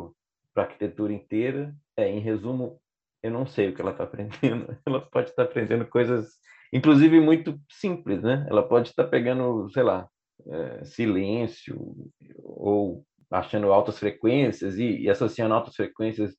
[0.55, 1.75] a arquitetura inteira.
[1.97, 2.81] É, em resumo,
[3.21, 4.77] eu não sei o que ela está aprendendo.
[4.85, 6.37] Ela pode estar tá aprendendo coisas,
[6.71, 8.45] inclusive muito simples, né?
[8.49, 10.07] Ela pode estar tá pegando, sei lá,
[10.47, 11.77] é, silêncio
[12.37, 16.35] ou achando altas frequências e, e associando altas frequências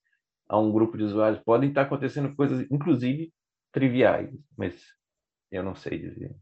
[0.47, 3.31] a um grupo de usuários, podem estar acontecendo coisas, inclusive,
[3.71, 4.75] triviais, mas
[5.49, 6.35] eu não sei dizer.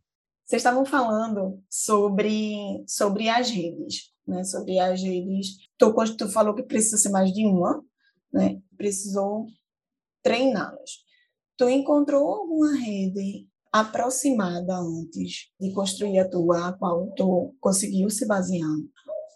[0.45, 4.43] Vocês estavam falando sobre, sobre as redes, né?
[4.43, 5.57] Sobre as redes.
[5.77, 7.83] Tu, tu falou que precisa ser mais de uma,
[8.33, 8.59] né?
[8.75, 9.45] Precisou
[10.23, 11.03] treiná-las.
[11.55, 18.25] Tu encontrou alguma rede aproximada antes de construir a tua, a qual tu conseguiu se
[18.25, 18.67] basear?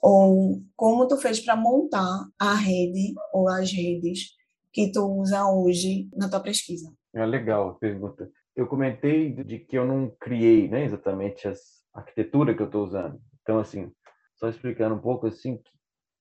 [0.06, 4.36] Ou como tu fez para montar a rede ou as redes
[4.74, 6.94] que tu usa hoje na tua pesquisa?
[7.16, 8.30] É legal a pergunta.
[8.54, 11.54] Eu comentei de que eu não criei, né, exatamente a
[11.94, 13.18] arquitetura que eu estou usando.
[13.42, 13.94] Então, assim,
[14.36, 15.72] só explicando um pouco assim que,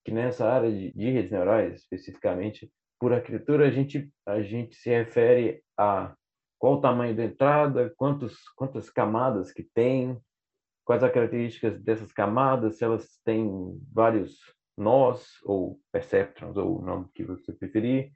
[0.05, 4.89] que nessa área de, de redes neurais especificamente, por arquitetura a gente a gente se
[4.91, 6.15] refere a
[6.57, 10.17] qual o tamanho da entrada, quantos, quantas camadas que tem,
[10.83, 13.49] quais as características dessas camadas, se elas têm
[13.91, 14.37] vários
[14.77, 18.11] nós ou perceptrons, ou o nome que você preferir,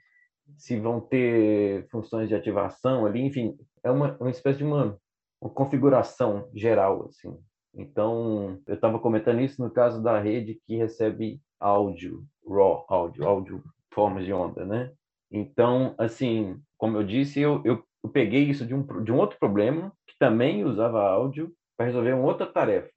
[0.57, 4.97] se vão ter funções de ativação ali, enfim, é uma, uma espécie de uma,
[5.41, 7.37] uma configuração geral, assim.
[7.73, 13.63] Então, eu estava comentando isso no caso da rede que recebe áudio, raw áudio, áudio
[13.93, 14.91] formas de onda, né?
[15.29, 19.37] Então, assim, como eu disse, eu, eu eu peguei isso de um, de um outro
[19.37, 22.91] problema, que também usava áudio, para resolver uma outra tarefa,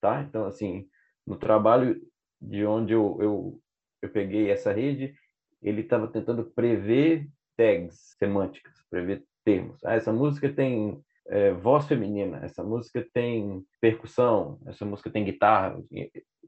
[0.00, 0.22] tá?
[0.22, 0.86] Então, assim,
[1.26, 2.00] no trabalho
[2.40, 3.60] de onde eu, eu,
[4.02, 5.14] eu peguei essa rede,
[5.62, 9.82] ele estava tentando prever tags semânticas, prever termos.
[9.84, 15.82] Ah, essa música tem é, voz feminina, essa música tem percussão, essa música tem guitarra.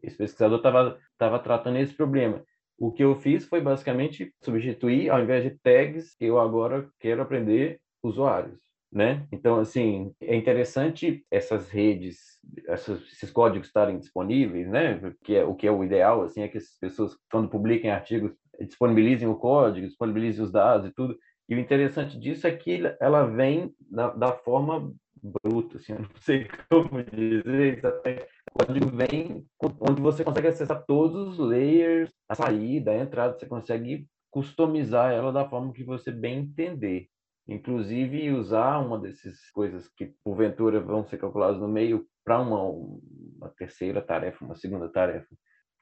[0.02, 2.44] Esse pesquisador estava tava tratando esse problema.
[2.78, 7.80] O que eu fiz foi basicamente substituir, ao invés de tags, eu agora quero aprender
[8.02, 8.58] usuários,
[8.92, 9.26] né?
[9.31, 15.00] Então, assim, é interessante essas redes, essas, esses códigos estarem disponíveis, né?
[15.22, 18.33] Que é, o que é o ideal, assim, é que as pessoas, quando publiquem artigos,
[18.61, 21.16] disponibilizem o código, disponibilizem os dados e tudo.
[21.48, 26.11] E o interessante disso é que ela vem da, da forma bruta, assim, eu não
[26.16, 28.26] sei como dizer exatamente.
[28.53, 29.46] O código vem
[29.81, 35.33] onde você consegue acessar todos os layers, a saída, a entrada, você consegue customizar ela
[35.33, 37.09] da forma que você bem entender
[37.46, 43.48] inclusive usar uma dessas coisas que porventura vão ser calculadas no meio para uma, uma
[43.57, 45.29] terceira tarefa, uma segunda tarefa.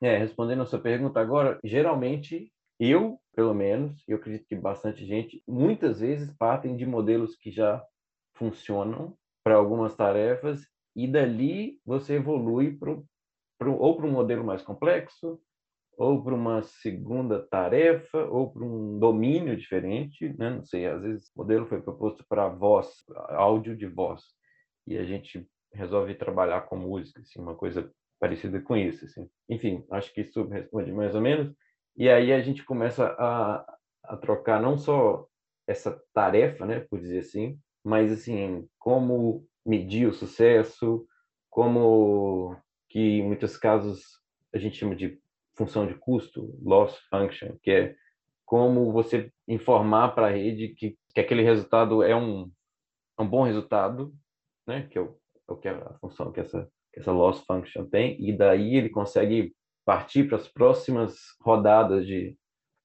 [0.01, 5.43] É, respondendo a sua pergunta agora, geralmente eu, pelo menos, eu acredito que bastante gente,
[5.47, 7.85] muitas vezes partem de modelos que já
[8.35, 10.63] funcionam para algumas tarefas
[10.95, 15.41] e dali você evolui para ou para um modelo mais complexo
[15.99, 20.49] ou para uma segunda tarefa, ou para um domínio diferente, né?
[20.49, 22.89] não sei, às vezes o modelo foi proposto para voz,
[23.31, 24.23] áudio de voz,
[24.87, 29.05] e a gente resolve trabalhar com música, assim, uma coisa parecida com isso.
[29.05, 29.29] Assim.
[29.49, 31.53] Enfim, acho que isso responde mais ou menos,
[31.97, 35.27] e aí a gente começa a, a trocar não só
[35.67, 41.05] essa tarefa, né, por dizer assim, mas assim, como medir o sucesso,
[41.51, 42.57] como
[42.89, 44.21] que em muitos casos
[44.55, 45.21] a gente chama de
[45.59, 47.97] função de custo, loss function, que é
[48.47, 52.51] como você informar para a rede que, que aquele resultado é um,
[53.19, 54.15] é um bom resultado,
[54.67, 54.87] né?
[54.89, 55.19] que é o,
[55.49, 58.89] é o que a função que essa, que essa loss function tem, e daí ele
[58.89, 62.39] consegue partir para as próximas rodadas de,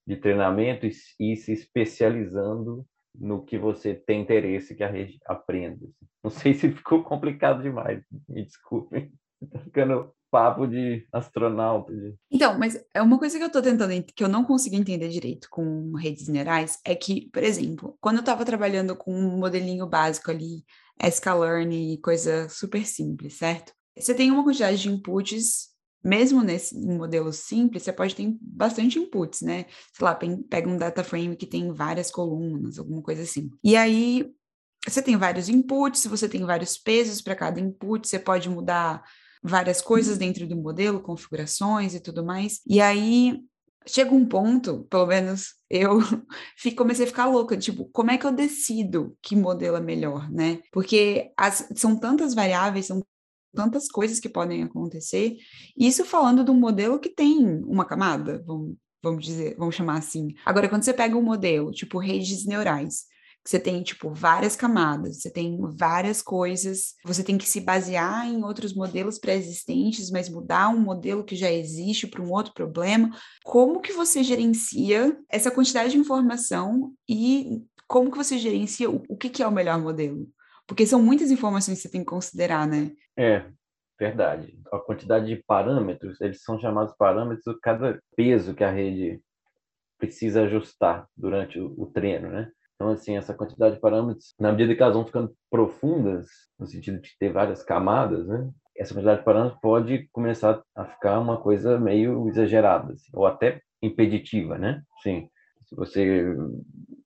[0.06, 5.86] de treinamento e, e se especializando no que você tem interesse que a rede aprenda.
[6.24, 9.14] Não sei se ficou complicado demais, me desculpem.
[9.40, 11.94] Está ficando papo de astronauta.
[11.94, 12.16] De...
[12.32, 15.48] Então, mas é uma coisa que eu tô tentando, que eu não consigo entender direito
[15.52, 20.32] com redes neurais, é que, por exemplo, quando eu tava trabalhando com um modelinho básico
[20.32, 20.64] ali,
[21.04, 23.74] sklearn e coisa super simples, certo?
[23.96, 25.68] Você tem uma quantidade de inputs,
[26.04, 29.68] mesmo nesse modelo simples, você pode ter bastante inputs, né?
[29.96, 30.18] Sei lá,
[30.50, 33.52] pega um data frame que tem várias colunas, alguma coisa assim.
[33.64, 34.34] E aí,
[34.84, 39.04] você tem vários inputs, você tem vários pesos para cada input, você pode mudar
[39.44, 42.62] várias coisas dentro do modelo, configurações e tudo mais.
[42.66, 43.44] E aí
[43.86, 46.00] chega um ponto, pelo menos eu
[46.78, 50.60] comecei a ficar louca, tipo, como é que eu decido que modelo é melhor, né?
[50.72, 53.04] Porque as, são tantas variáveis, são
[53.54, 55.36] tantas coisas que podem acontecer.
[55.78, 60.34] Isso falando de um modelo que tem uma camada, vamos, vamos dizer, vamos chamar assim.
[60.46, 63.06] Agora, quando você pega um modelo, tipo redes neurais,
[63.46, 68.44] você tem, tipo, várias camadas, você tem várias coisas, você tem que se basear em
[68.44, 73.10] outros modelos pré-existentes, mas mudar um modelo que já existe para um outro problema.
[73.44, 79.18] Como que você gerencia essa quantidade de informação e como que você gerencia o, o
[79.18, 80.26] que, que é o melhor modelo?
[80.66, 82.92] Porque são muitas informações que você tem que considerar, né?
[83.18, 83.46] É,
[84.00, 84.58] verdade.
[84.72, 89.22] A quantidade de parâmetros, eles são chamados parâmetros cada peso que a rede
[89.98, 92.50] precisa ajustar durante o, o treino, né?
[92.76, 96.28] Então, assim, essa quantidade de parâmetros, na medida que elas vão ficando profundas,
[96.60, 98.50] no sentido de ter várias camadas, né?
[98.78, 103.62] Essa quantidade de parâmetros pode começar a ficar uma coisa meio exagerada, assim, ou até
[103.82, 104.82] impeditiva, né?
[105.02, 105.30] Sim,
[105.62, 106.36] se você,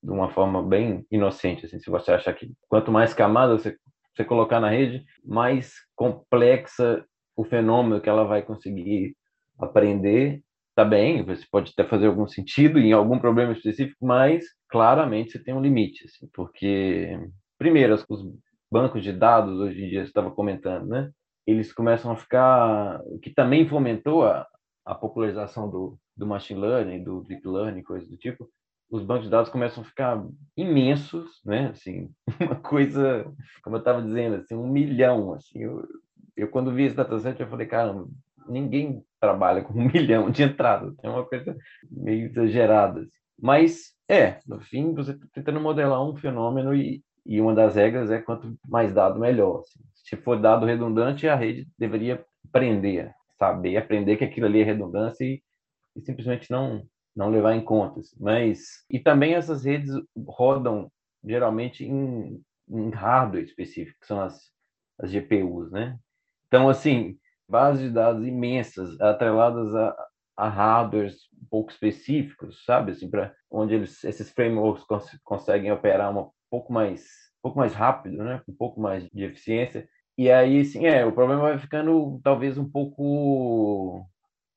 [0.04, 3.78] de uma forma bem inocente, assim, se você achar que quanto mais camadas você,
[4.16, 9.16] você colocar na rede, mais complexa o fenômeno que ela vai conseguir
[9.60, 10.42] aprender,
[10.76, 15.40] tá bem, você pode até fazer algum sentido em algum problema específico, mas claramente você
[15.40, 17.18] tem um limite, assim, porque
[17.58, 18.26] primeiro os
[18.72, 21.12] bancos de dados hoje em dia você estava comentando, né?
[21.46, 24.46] Eles começam a ficar, o que também fomentou a,
[24.86, 28.50] a popularização do, do machine learning, do deep learning, coisas do tipo,
[28.90, 30.26] os bancos de dados começam a ficar
[30.56, 31.68] imensos, né?
[31.70, 33.26] Assim, uma coisa,
[33.64, 35.60] como eu estava dizendo, assim, um milhão, assim.
[35.60, 35.86] Eu,
[36.36, 38.08] eu quando vi esse dataset, eu falei, caramba,
[38.48, 40.96] ninguém trabalha com um milhão de entradas.
[41.04, 41.56] É uma coisa
[41.90, 43.02] meio exagerada.
[43.02, 43.12] Assim.
[43.40, 48.10] Mas, é, no fim, você está tentando modelar um fenômeno e, e uma das regras
[48.10, 49.60] é quanto mais dado, melhor.
[49.60, 49.80] Assim.
[49.94, 55.26] Se for dado redundante, a rede deveria aprender, saber, aprender que aquilo ali é redundância
[55.26, 55.42] e,
[55.96, 56.84] e simplesmente não,
[57.16, 58.00] não levar em conta.
[58.00, 58.16] Assim.
[58.20, 59.92] Mas, e também essas redes
[60.26, 60.90] rodam
[61.24, 64.52] geralmente em, em hardware específico, que são as,
[65.00, 66.00] as GPUs, né?
[66.48, 67.18] Então, assim,
[67.48, 70.08] bases de dados imensas, atreladas a,
[70.38, 72.92] a hardwares um pouco específicos, sabe?
[72.92, 77.02] Assim, para onde eles, esses frameworks cons conseguem operar um pouco mais,
[77.40, 78.42] um pouco mais rápido, né?
[78.48, 79.88] Um pouco mais de eficiência.
[80.18, 84.06] E aí, sim, é, o problema vai ficando talvez um pouco,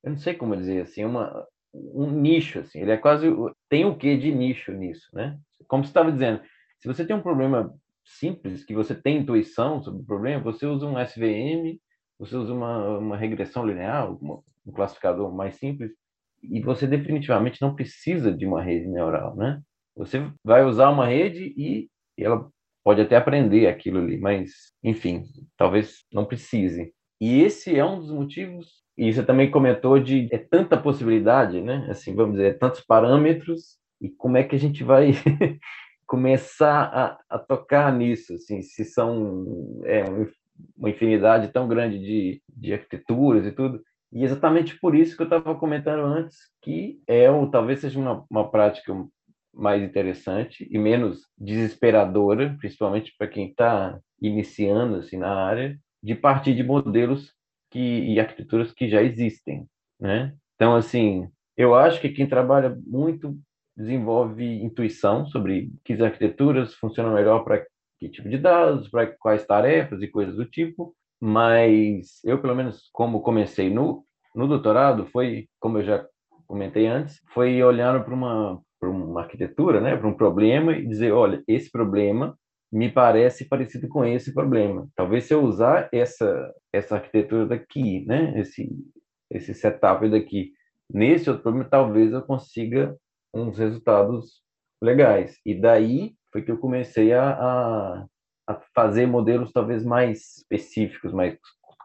[0.03, 2.79] eu não sei como dizer assim, uma um nicho assim.
[2.79, 3.27] Ele é quase
[3.69, 5.37] tem o que de nicho nisso, né?
[5.67, 6.41] Como você estava dizendo,
[6.79, 10.85] se você tem um problema simples, que você tem intuição sobre o problema, você usa
[10.85, 11.79] um SVM
[12.21, 15.91] você usa uma, uma regressão linear, uma, um classificador mais simples,
[16.43, 19.61] e você definitivamente não precisa de uma rede neural, né?
[19.95, 22.49] Você vai usar uma rede e ela
[22.83, 25.23] pode até aprender aquilo ali, mas, enfim,
[25.57, 26.93] talvez não precise.
[27.19, 31.87] E esse é um dos motivos, e você também comentou de é tanta possibilidade, né?
[31.89, 35.11] Assim, vamos dizer, é tantos parâmetros, e como é que a gente vai
[36.07, 39.45] começar a, a tocar nisso, assim, se são
[39.85, 40.03] é,
[40.75, 43.81] uma infinidade tão grande de, de arquiteturas e tudo.
[44.11, 48.25] E exatamente por isso que eu estava comentando antes, que é ou talvez seja uma,
[48.29, 48.93] uma prática
[49.53, 56.55] mais interessante e menos desesperadora, principalmente para quem está iniciando assim na área, de partir
[56.55, 57.33] de modelos
[57.69, 59.67] que, e arquiteturas que já existem,
[59.99, 60.35] né?
[60.55, 63.37] Então, assim, eu acho que quem trabalha muito
[63.75, 67.65] desenvolve intuição sobre que arquiteturas funcionam melhor para
[67.97, 72.89] que tipo de dados, para quais tarefas e coisas do tipo, mas eu, pelo menos,
[72.91, 74.03] como comecei no,
[74.35, 76.05] no doutorado, foi, como eu já
[76.47, 81.11] comentei antes, foi olhando para uma, para uma arquitetura, né, para um problema e dizer,
[81.11, 82.37] olha, esse problema
[82.71, 84.87] me parece parecido com esse problema.
[84.95, 88.69] Talvez se eu usar essa essa arquitetura daqui, né, esse
[89.29, 90.51] esse setup daqui,
[90.89, 92.95] nesse outro problema, talvez eu consiga
[93.33, 94.41] uns resultados
[94.81, 95.37] legais.
[95.45, 98.05] E daí foi que eu comecei a, a,
[98.51, 101.37] a fazer modelos talvez mais específicos, mais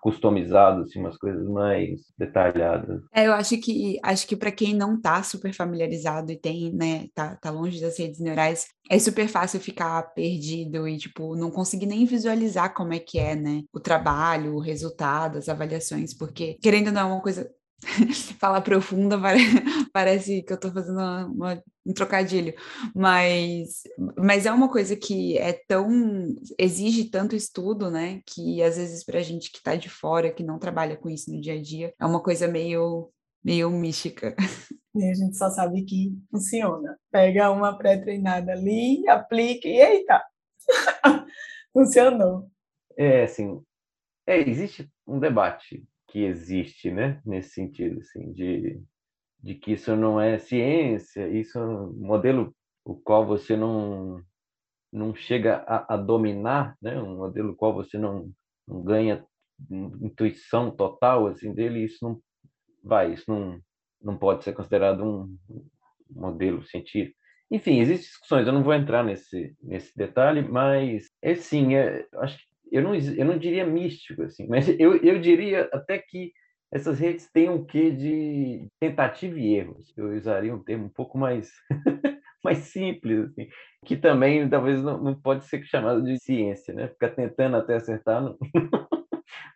[0.06, 3.02] customizados, assim, umas coisas mais detalhadas.
[3.12, 7.08] É, eu acho que acho que para quem não está super familiarizado e tem, né,
[7.12, 11.86] tá, tá longe das redes neurais, é super fácil ficar perdido e tipo não conseguir
[11.86, 16.88] nem visualizar como é que é, né, o trabalho, o resultado, as avaliações, porque querendo
[16.88, 17.50] ou não é uma coisa
[18.38, 19.18] falar profunda
[19.92, 22.54] parece que eu estou fazendo uma, uma, um trocadilho,
[22.94, 23.82] mas,
[24.16, 25.88] mas é uma coisa que é tão
[26.58, 28.20] exige tanto estudo, né?
[28.26, 31.30] Que às vezes para a gente que está de fora, que não trabalha com isso
[31.30, 33.10] no dia a dia, é uma coisa meio
[33.44, 34.34] meio mística.
[34.94, 36.98] E a gente só sabe que funciona.
[37.12, 40.22] Pega uma pré-treinada ali, aplica e eita,
[41.72, 42.50] funcionou.
[42.96, 43.62] É assim,
[44.26, 47.20] é, existe um debate que existe, né?
[47.26, 48.80] Nesse sentido, assim, de,
[49.38, 54.22] de que isso não é ciência, isso é um modelo o qual você não
[54.90, 56.98] não chega a, a dominar, né?
[56.98, 58.32] Um modelo qual você não,
[58.66, 59.26] não ganha
[60.00, 62.18] intuição total assim dele, isso não
[62.82, 63.60] vai, isso não
[64.00, 65.36] não pode ser considerado um
[66.08, 67.18] modelo científico.
[67.50, 72.38] Enfim, existem discussões, eu não vou entrar nesse, nesse detalhe, mas, é sim, é, acho
[72.38, 76.32] que eu não, eu não diria místico, assim, mas eu, eu diria até que
[76.72, 79.78] essas redes têm um quê de tentativa e erro.
[79.96, 81.50] Eu usaria um termo um pouco mais,
[82.42, 83.48] mais simples, assim,
[83.84, 86.88] que também talvez não, não pode ser chamado de ciência, né?
[86.88, 88.36] Ficar tentando até acertar não,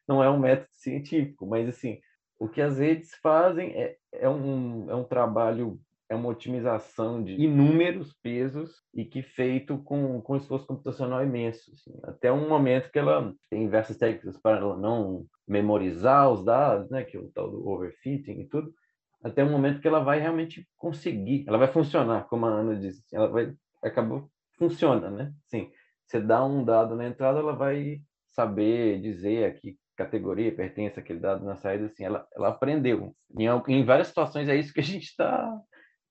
[0.08, 1.98] não é um método científico, mas assim,
[2.38, 5.78] o que as redes fazem é, é, um, é um trabalho
[6.10, 11.70] é uma otimização de inúmeros pesos e que feito com, com esforço computacional imenso.
[11.72, 11.96] Assim.
[12.02, 17.04] Até um momento que ela tem diversas técnicas para ela não memorizar os dados, né,
[17.04, 18.74] que é o tal do overfitting e tudo,
[19.22, 23.04] até um momento que ela vai realmente conseguir, ela vai funcionar, como a Ana disse,
[23.12, 25.32] ela vai, acabou, funciona, né?
[25.46, 25.70] Sim,
[26.06, 28.00] você dá um dado na entrada, ela vai
[28.30, 33.14] saber dizer a que categoria pertence aquele dado na saída, assim, ela, ela aprendeu.
[33.38, 35.60] Em, em várias situações é isso que a gente está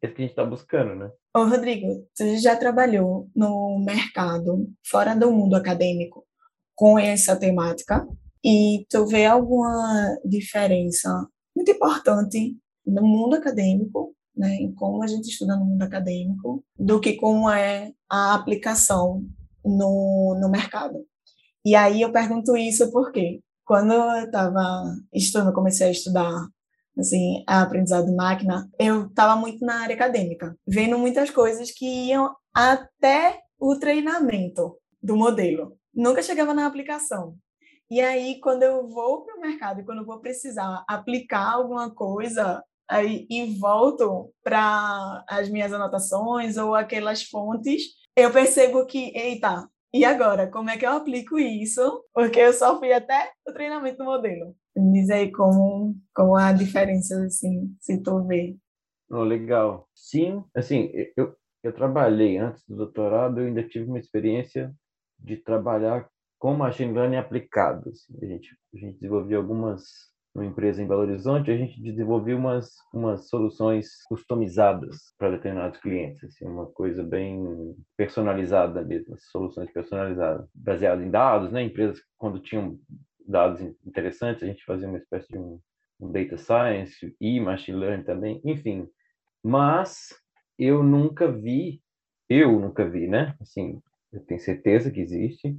[0.02, 1.12] é isso que a gente está buscando, né?
[1.36, 6.26] Ô, Rodrigo, você já trabalhou no mercado, fora do mundo acadêmico,
[6.76, 8.08] com essa temática?
[8.43, 15.30] E tu vê alguma diferença muito importante no mundo acadêmico, né, em como a gente
[15.30, 19.24] estuda no mundo acadêmico, do que como é a aplicação
[19.64, 21.06] no, no mercado.
[21.66, 26.32] E aí eu pergunto isso porque quando eu estava estudando, comecei a estudar
[27.00, 31.86] assim, a aprendizado de máquina, eu estava muito na área acadêmica, vendo muitas coisas que
[32.08, 35.78] iam até o treinamento do modelo.
[35.93, 37.36] Nunca chegava na aplicação.
[37.89, 42.64] E aí, quando eu vou para o mercado quando eu vou precisar aplicar alguma coisa,
[42.88, 47.84] aí, e volto para as minhas anotações ou aquelas fontes,
[48.16, 52.04] eu percebo que, eita, e agora, como é que eu aplico isso?
[52.14, 54.56] Porque eu só fui até o treinamento do modelo.
[54.80, 58.58] Me diz aí como, como a diferença, assim, se tu vê.
[59.12, 59.88] Oh, legal.
[59.94, 64.74] Sim, assim, eu, eu trabalhei antes do doutorado, eu ainda tive uma experiência
[65.20, 66.08] de trabalhar
[66.38, 67.90] com machine learning aplicado.
[67.90, 68.18] Assim.
[68.22, 69.84] A, gente, a gente desenvolveu algumas,
[70.34, 76.24] uma empresa em Belo Horizonte, a gente desenvolveu umas, umas soluções customizadas para determinados clientes,
[76.24, 81.64] assim, uma coisa bem personalizada mesmo, soluções personalizadas, baseadas em dados, né?
[81.64, 82.80] Empresas, quando tinham
[83.28, 85.60] dados interessantes, a gente fazia uma espécie de um,
[86.00, 88.88] um data science e machine learning também, enfim.
[89.44, 90.10] Mas
[90.58, 91.82] eu nunca vi,
[92.28, 93.36] eu nunca vi, né?
[93.40, 95.58] Assim, eu tenho certeza que existe,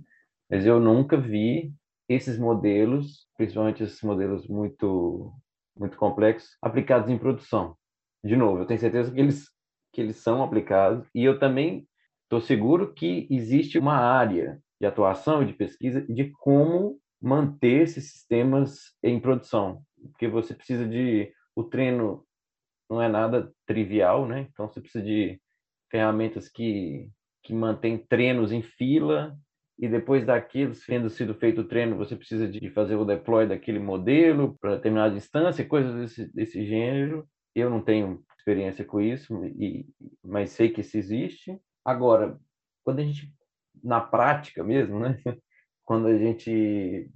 [0.48, 1.72] mas eu nunca vi
[2.08, 5.32] esses modelos, principalmente esses modelos muito
[5.76, 7.76] muito complexos, aplicados em produção.
[8.22, 9.48] De novo, eu tenho certeza que eles
[9.92, 11.86] que eles são aplicados e eu também
[12.24, 18.12] estou seguro que existe uma área de atuação e de pesquisa de como manter esses
[18.12, 22.24] sistemas em produção, porque você precisa de o treino
[22.88, 24.48] não é nada trivial, né?
[24.50, 25.40] Então você precisa de
[25.90, 27.10] ferramentas que
[27.42, 29.36] que mantém treinos em fila
[29.78, 33.78] e depois daquilo, tendo sido feito o treino, você precisa de fazer o deploy daquele
[33.78, 37.26] modelo para determinada distância, coisas desse, desse gênero.
[37.54, 39.86] Eu não tenho experiência com isso, e,
[40.22, 41.58] mas sei que isso existe.
[41.82, 42.38] Agora,
[42.84, 43.32] quando a gente,
[43.82, 45.18] na prática mesmo, né?
[45.90, 47.10] Quando a gente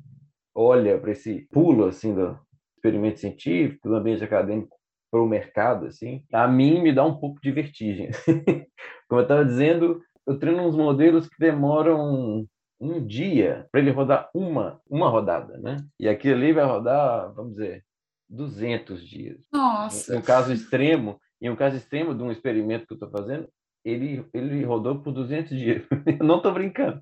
[0.53, 2.37] olha para esse pulo assim do
[2.75, 4.77] experimento científico, do ambiente acadêmico
[5.13, 8.11] para o mercado, assim, a mim me dá um pouco de vertigem.
[9.09, 12.49] Como eu estava dizendo, eu treino uns modelos que demoram
[12.81, 15.77] um dia para ele rodar uma, uma rodada, né?
[16.01, 17.85] E aquilo ali vai rodar, vamos dizer,
[18.29, 19.39] 200 dias.
[19.53, 20.13] Nossa!
[20.13, 23.49] Em um caso extremo, em um caso extremo de um experimento que eu estou fazendo,
[23.85, 25.87] ele, ele rodou por 200 dias.
[26.19, 27.01] eu não estou brincando.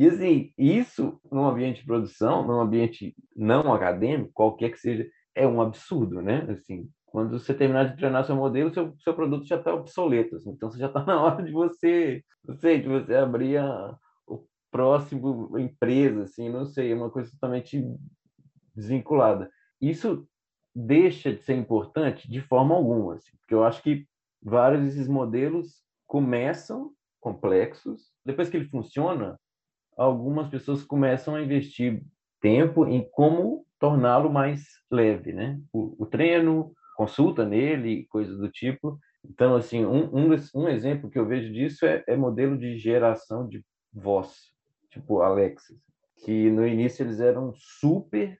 [0.00, 5.46] E assim, isso num ambiente de produção, num ambiente não acadêmico, qualquer que seja, é
[5.46, 6.46] um absurdo, né?
[6.50, 10.36] Assim, quando você terminar de treinar seu modelo, seu, seu produto já está obsoleto.
[10.36, 13.94] Assim, então, você já está na hora de você, não sei, de você abrir a,
[14.26, 17.84] o próximo empresa, assim, não sei, é uma coisa totalmente
[18.74, 19.50] desvinculada.
[19.82, 20.26] Isso
[20.74, 24.06] deixa de ser importante de forma alguma, assim, porque eu acho que
[24.42, 26.90] vários desses modelos começam
[27.20, 29.38] complexos, depois que ele funciona,
[30.00, 32.02] algumas pessoas começam a investir
[32.40, 35.60] tempo em como torná-lo mais leve, né?
[35.72, 38.98] O, o treino, consulta nele, coisas do tipo.
[39.22, 43.46] Então, assim, um, um, um exemplo que eu vejo disso é, é, modelo de geração
[43.46, 44.52] de voz,
[44.90, 45.74] tipo Alexa,
[46.24, 48.38] que no início eles eram super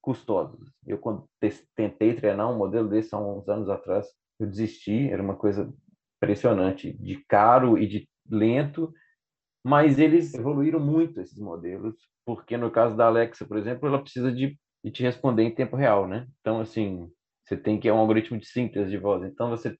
[0.00, 0.70] custosos.
[0.86, 1.28] Eu, quando
[1.74, 4.06] tentei treinar um modelo desse há uns anos atrás,
[4.38, 5.72] eu desisti, era uma coisa
[6.16, 8.92] impressionante, de caro e de lento,
[9.64, 11.94] mas eles evoluíram muito esses modelos,
[12.24, 15.76] porque no caso da Alexa, por exemplo, ela precisa de, de te responder em tempo
[15.76, 16.26] real, né?
[16.40, 17.10] Então, assim,
[17.44, 19.22] você tem que é um algoritmo de síntese de voz.
[19.24, 19.76] Então você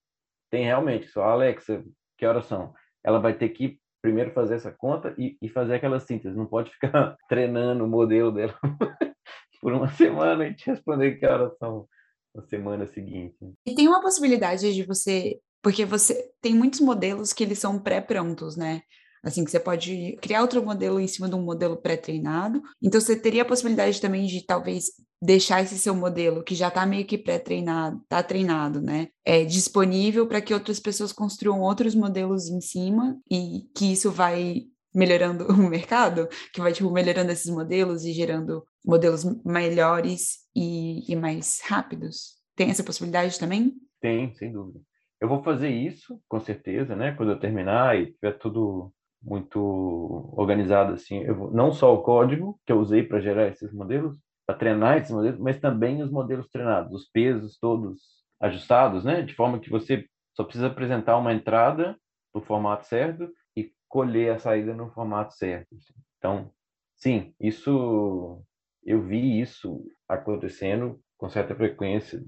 [0.50, 1.84] tem realmente só Alexa,
[2.18, 2.74] que horas são?
[3.02, 6.36] Ela vai ter que primeiro fazer essa conta e, e fazer aquela síntese.
[6.36, 8.58] Não pode ficar treinando o modelo dela
[9.60, 11.88] por uma semana e te responder que horas são
[12.34, 13.36] na semana seguinte.
[13.64, 18.56] E tem uma possibilidade de você, porque você tem muitos modelos que eles são pré-prontos,
[18.56, 18.82] né?
[19.22, 22.62] Assim, que você pode criar outro modelo em cima de um modelo pré-treinado.
[22.82, 24.86] Então, você teria a possibilidade também de talvez
[25.22, 29.08] deixar esse seu modelo, que já está meio que pré-treinado, está treinado, né?
[29.24, 34.64] É disponível para que outras pessoas construam outros modelos em cima e que isso vai
[34.92, 41.14] melhorando o mercado, que vai tipo, melhorando esses modelos e gerando modelos melhores e, e
[41.14, 42.36] mais rápidos.
[42.56, 43.74] Tem essa possibilidade também?
[44.00, 44.80] Tem, sem dúvida.
[45.20, 47.12] Eu vou fazer isso, com certeza, né?
[47.12, 48.92] Quando eu terminar e tiver tudo
[49.22, 51.22] muito organizado assim.
[51.22, 55.10] Eu, não só o código que eu usei para gerar esses modelos, para treinar esses
[55.12, 58.00] modelos, mas também os modelos treinados, os pesos todos
[58.40, 59.22] ajustados, né?
[59.22, 60.04] De forma que você
[60.34, 61.96] só precisa apresentar uma entrada
[62.34, 65.74] no formato certo e colher a saída no formato certo.
[65.76, 65.94] Assim.
[66.18, 66.50] Então,
[66.96, 68.42] sim, isso
[68.84, 72.20] eu vi isso acontecendo com certa frequência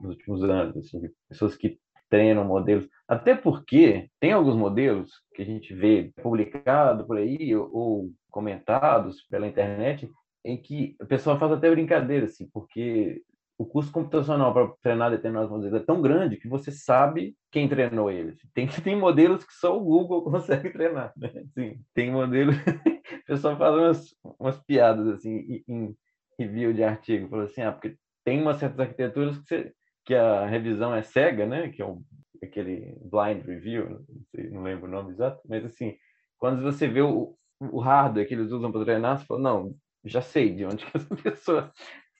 [0.00, 1.78] nos últimos anos, assim, pessoas que
[2.10, 8.10] treinam modelos, até porque tem alguns modelos que a gente vê publicado por aí ou,
[8.30, 10.10] comentados pela internet
[10.44, 13.22] em que a pessoa faz até brincadeira, assim, porque
[13.58, 18.10] o custo computacional para treinar determinados modelos é tão grande que você sabe quem treinou
[18.10, 18.38] eles.
[18.54, 21.30] Tem, tem modelos que só o Google consegue treinar, né?
[21.44, 22.56] Assim, tem modelos...
[23.22, 25.94] o pessoal faz umas, umas piadas, assim, em
[26.38, 27.28] review de artigo.
[27.28, 29.72] Falou assim, ah, porque tem umas certas arquiteturas que, você,
[30.10, 31.68] que a revisão é cega, né?
[31.68, 32.02] Que é um,
[32.42, 35.96] aquele blind review, não, sei, não lembro o nome exato, mas assim,
[36.36, 40.20] quando você vê o, o hardware que eles usam para treinar, você fala, não, já
[40.20, 41.72] sei de onde que essa pessoa,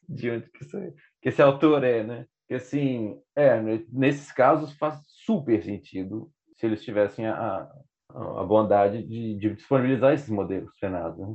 [0.09, 2.26] de onde que, essa, que esse autor é, né?
[2.47, 3.61] Que assim, é,
[3.91, 7.68] nesses casos faz super sentido se eles tivessem a,
[8.09, 11.18] a bondade de, de, disponibilizar esses modelos treinados.
[11.18, 11.34] Né?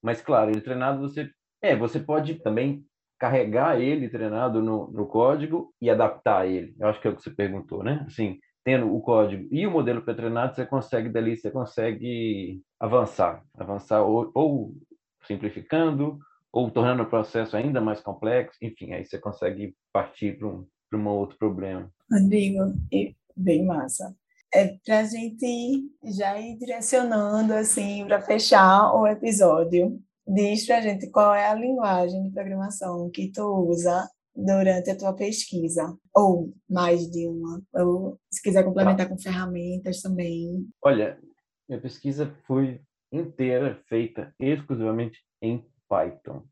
[0.00, 1.28] Mas, claro, ele treinado você.
[1.60, 2.84] É, você pode também
[3.18, 6.74] carregar ele treinado no, no código e adaptar ele.
[6.78, 8.04] Eu acho que é o que você perguntou, né?
[8.06, 14.02] Assim, tendo o código e o modelo pré-treinado, você consegue dali, você consegue avançar, avançar
[14.02, 14.74] ou, ou
[15.26, 16.18] simplificando,
[16.52, 20.98] ou tornando o processo ainda mais complexo, enfim, aí você consegue partir para um, para
[20.98, 21.90] um outro problema.
[22.10, 22.60] Rodrigo,
[23.36, 24.16] bem massa.
[24.54, 30.00] É para a gente já ir direcionando assim para fechar o episódio.
[30.26, 34.98] Diz para a gente qual é a linguagem de programação que tu usa durante a
[34.98, 40.68] tua pesquisa, ou mais de uma, ou se quiser complementar com ferramentas também.
[40.82, 41.18] Olha,
[41.68, 46.44] minha pesquisa foi inteira feita exclusivamente em Python.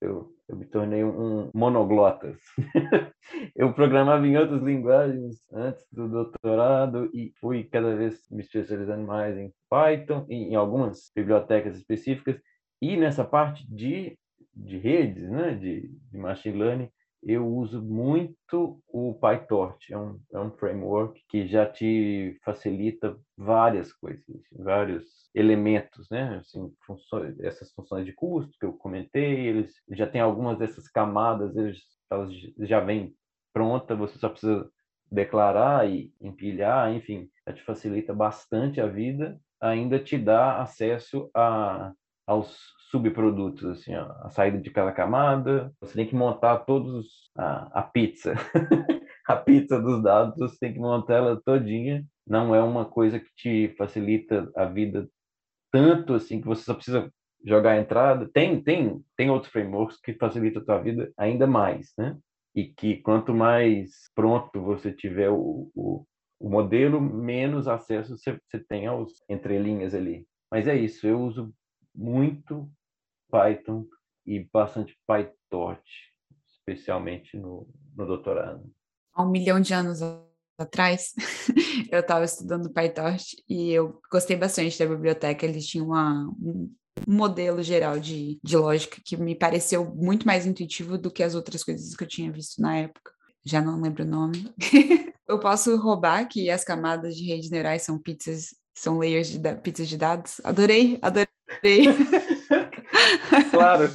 [0.00, 2.38] Eu, eu me tornei um monoglotas.
[3.56, 9.36] eu programava em outras linguagens antes do doutorado e fui cada vez me especializando mais
[9.36, 12.40] em Python, em, em algumas bibliotecas específicas,
[12.80, 14.18] e nessa parte de,
[14.54, 16.90] de redes, né, de, de machine learning,
[17.22, 23.92] eu uso muito o PyTorch, é um, é um framework que já te facilita várias
[23.92, 25.04] coisas, vários
[25.34, 26.38] elementos, né?
[26.38, 31.56] Assim, funções, essas funções de custo que eu comentei, eles já tem algumas dessas camadas,
[31.56, 33.14] eles, elas já vêm
[33.52, 34.70] pronta, você só precisa
[35.10, 41.92] declarar e empilhar, enfim, já te facilita bastante a vida, ainda te dá acesso a,
[42.28, 42.54] aos
[42.90, 45.72] subprodutos, assim, ó, a saída de cada camada.
[45.80, 48.34] Você tem que montar todos a, a pizza,
[49.26, 50.38] a pizza dos dados.
[50.38, 52.04] Você tem que montar ela todinha.
[52.26, 55.08] Não é uma coisa que te facilita a vida
[55.72, 57.10] tanto assim que você só precisa
[57.44, 58.28] jogar a entrada.
[58.32, 62.16] Tem tem tem outros frameworks que facilitam a tua vida ainda mais, né?
[62.54, 66.04] E que quanto mais pronto você tiver o, o,
[66.40, 70.26] o modelo, menos acesso você, você tem aos entrelinhas ali.
[70.50, 71.52] Mas é isso, eu uso
[71.94, 72.70] muito
[73.30, 73.86] Python
[74.26, 75.82] e bastante PyTorch,
[76.46, 78.70] especialmente no, no doutorado.
[79.14, 80.00] Há um milhão de anos
[80.58, 81.14] atrás,
[81.90, 85.46] eu estava estudando PyTorch e eu gostei bastante da biblioteca.
[85.46, 86.74] Eles tinham uma, um
[87.06, 91.62] modelo geral de, de lógica que me pareceu muito mais intuitivo do que as outras
[91.62, 93.12] coisas que eu tinha visto na época.
[93.44, 94.52] Já não lembro o nome.
[95.26, 99.88] eu posso roubar que as camadas de redes neurais são pizzas, são layers de pizzas
[99.88, 100.40] de dados.
[100.44, 101.28] Adorei, adorei.
[103.50, 103.90] claro.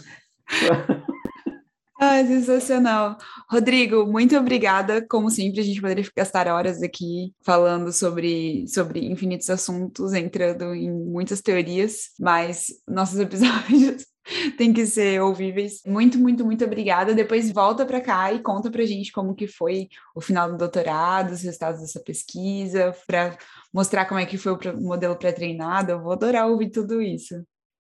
[2.00, 3.18] Ah, sensacional.
[3.50, 5.06] Rodrigo, muito obrigada.
[5.08, 10.92] Como sempre, a gente poderia gastar horas aqui falando sobre, sobre infinitos assuntos, entrando em
[10.92, 14.06] muitas teorias, mas nossos episódios
[14.58, 15.82] têm que ser ouvíveis.
[15.86, 17.14] Muito, muito, muito obrigada.
[17.14, 20.58] Depois volta para cá e conta para a gente como que foi o final do
[20.58, 23.38] doutorado, os resultados dessa pesquisa, para
[23.74, 25.92] mostrar como é que foi o modelo pré-treinado.
[25.92, 27.36] Eu vou adorar ouvir tudo isso.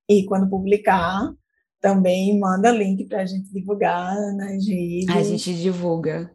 [0.09, 1.33] E quando publicar,
[1.79, 5.09] também manda link para a gente divulgar nas redes.
[5.09, 6.31] A gente divulga.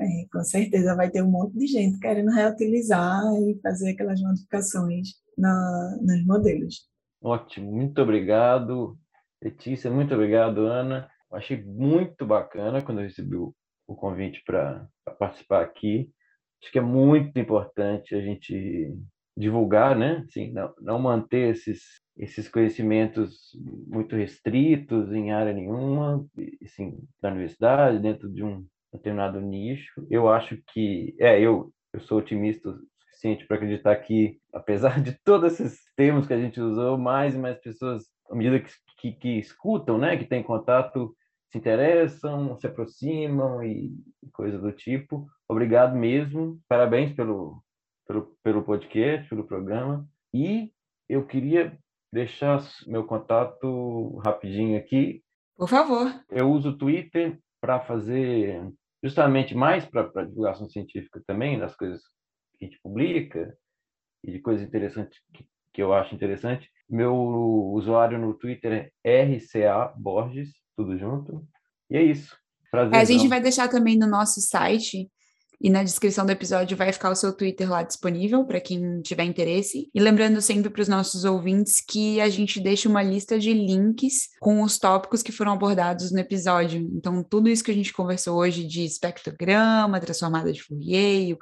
[0.00, 5.10] É, com certeza vai ter um monte de gente querendo reutilizar e fazer aquelas modificações
[5.38, 6.88] na, nos modelos.
[7.20, 8.98] Ótimo, muito obrigado,
[9.42, 11.10] Letícia, muito obrigado, Ana.
[11.32, 13.54] achei muito bacana quando eu recebi o,
[13.86, 14.88] convite para
[15.18, 16.10] participar aqui.
[16.62, 18.94] Acho que é muito importante a gente
[19.36, 20.24] divulgar, né?
[20.26, 23.50] Assim, não, não manter esses esses conhecimentos
[23.86, 26.24] muito restritos em área nenhuma,
[26.62, 30.06] assim, da universidade, dentro de um determinado nicho.
[30.10, 35.18] Eu acho que, é, eu, eu sou otimista o suficiente para acreditar que, apesar de
[35.24, 38.70] todos esses termos que a gente usou, mais e mais pessoas, à medida que,
[39.02, 41.16] que, que escutam, né, que têm contato,
[41.50, 43.92] se interessam, se aproximam e,
[44.32, 45.26] coisa do tipo.
[45.48, 47.60] Obrigado mesmo, parabéns pelo,
[48.06, 50.08] pelo, pelo podcast, pelo programa.
[50.32, 50.72] E
[51.08, 51.76] eu queria
[52.12, 55.20] deixar meu contato rapidinho aqui.
[55.56, 56.08] Por favor.
[56.30, 58.72] Eu uso o Twitter para fazer
[59.02, 62.00] justamente mais para divulgação científica também, das coisas
[62.56, 63.52] que a gente publica
[64.22, 65.44] e de coisas interessantes que,
[65.74, 66.70] que eu acho interessante.
[66.88, 71.46] Meu usuário no Twitter é RCA Borges, tudo junto.
[71.90, 72.36] E é isso.
[72.70, 72.94] Prazer.
[72.94, 75.10] É, a gente vai deixar também no nosso site
[75.62, 79.22] e na descrição do episódio vai ficar o seu Twitter lá disponível para quem tiver
[79.22, 79.88] interesse.
[79.94, 84.30] E lembrando sempre para os nossos ouvintes que a gente deixa uma lista de links
[84.40, 86.80] com os tópicos que foram abordados no episódio.
[86.96, 91.38] Então, tudo isso que a gente conversou hoje de espectrograma, transformada de Fourier, o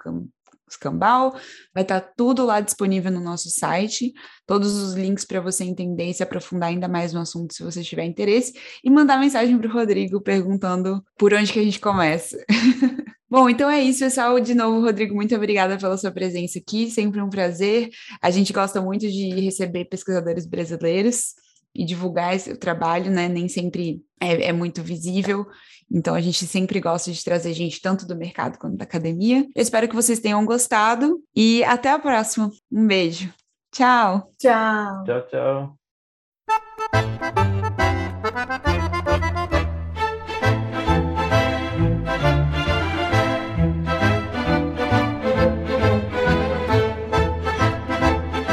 [0.71, 1.33] escambau,
[1.75, 4.13] vai estar tá tudo lá disponível no nosso site,
[4.47, 7.83] todos os links para você entender e se aprofundar ainda mais no assunto se você
[7.83, 12.37] tiver interesse, e mandar mensagem para o Rodrigo perguntando por onde que a gente começa.
[13.31, 14.41] Bom, então é isso, pessoal.
[14.41, 16.91] De novo, Rodrigo, muito obrigada pela sua presença aqui.
[16.91, 17.89] Sempre um prazer.
[18.21, 21.35] A gente gosta muito de receber pesquisadores brasileiros
[21.75, 23.29] e divulgar esse trabalho, né?
[23.29, 25.47] Nem sempre é, é, muito visível.
[25.91, 29.47] Então, a gente sempre gosta de trazer gente tanto do mercado quanto da academia.
[29.55, 32.51] Eu espero que vocês tenham gostado e até a próxima.
[32.71, 33.33] Um beijo.
[33.73, 34.31] Tchau.
[34.39, 35.05] Tchau.
[35.05, 35.77] Tchau, tchau.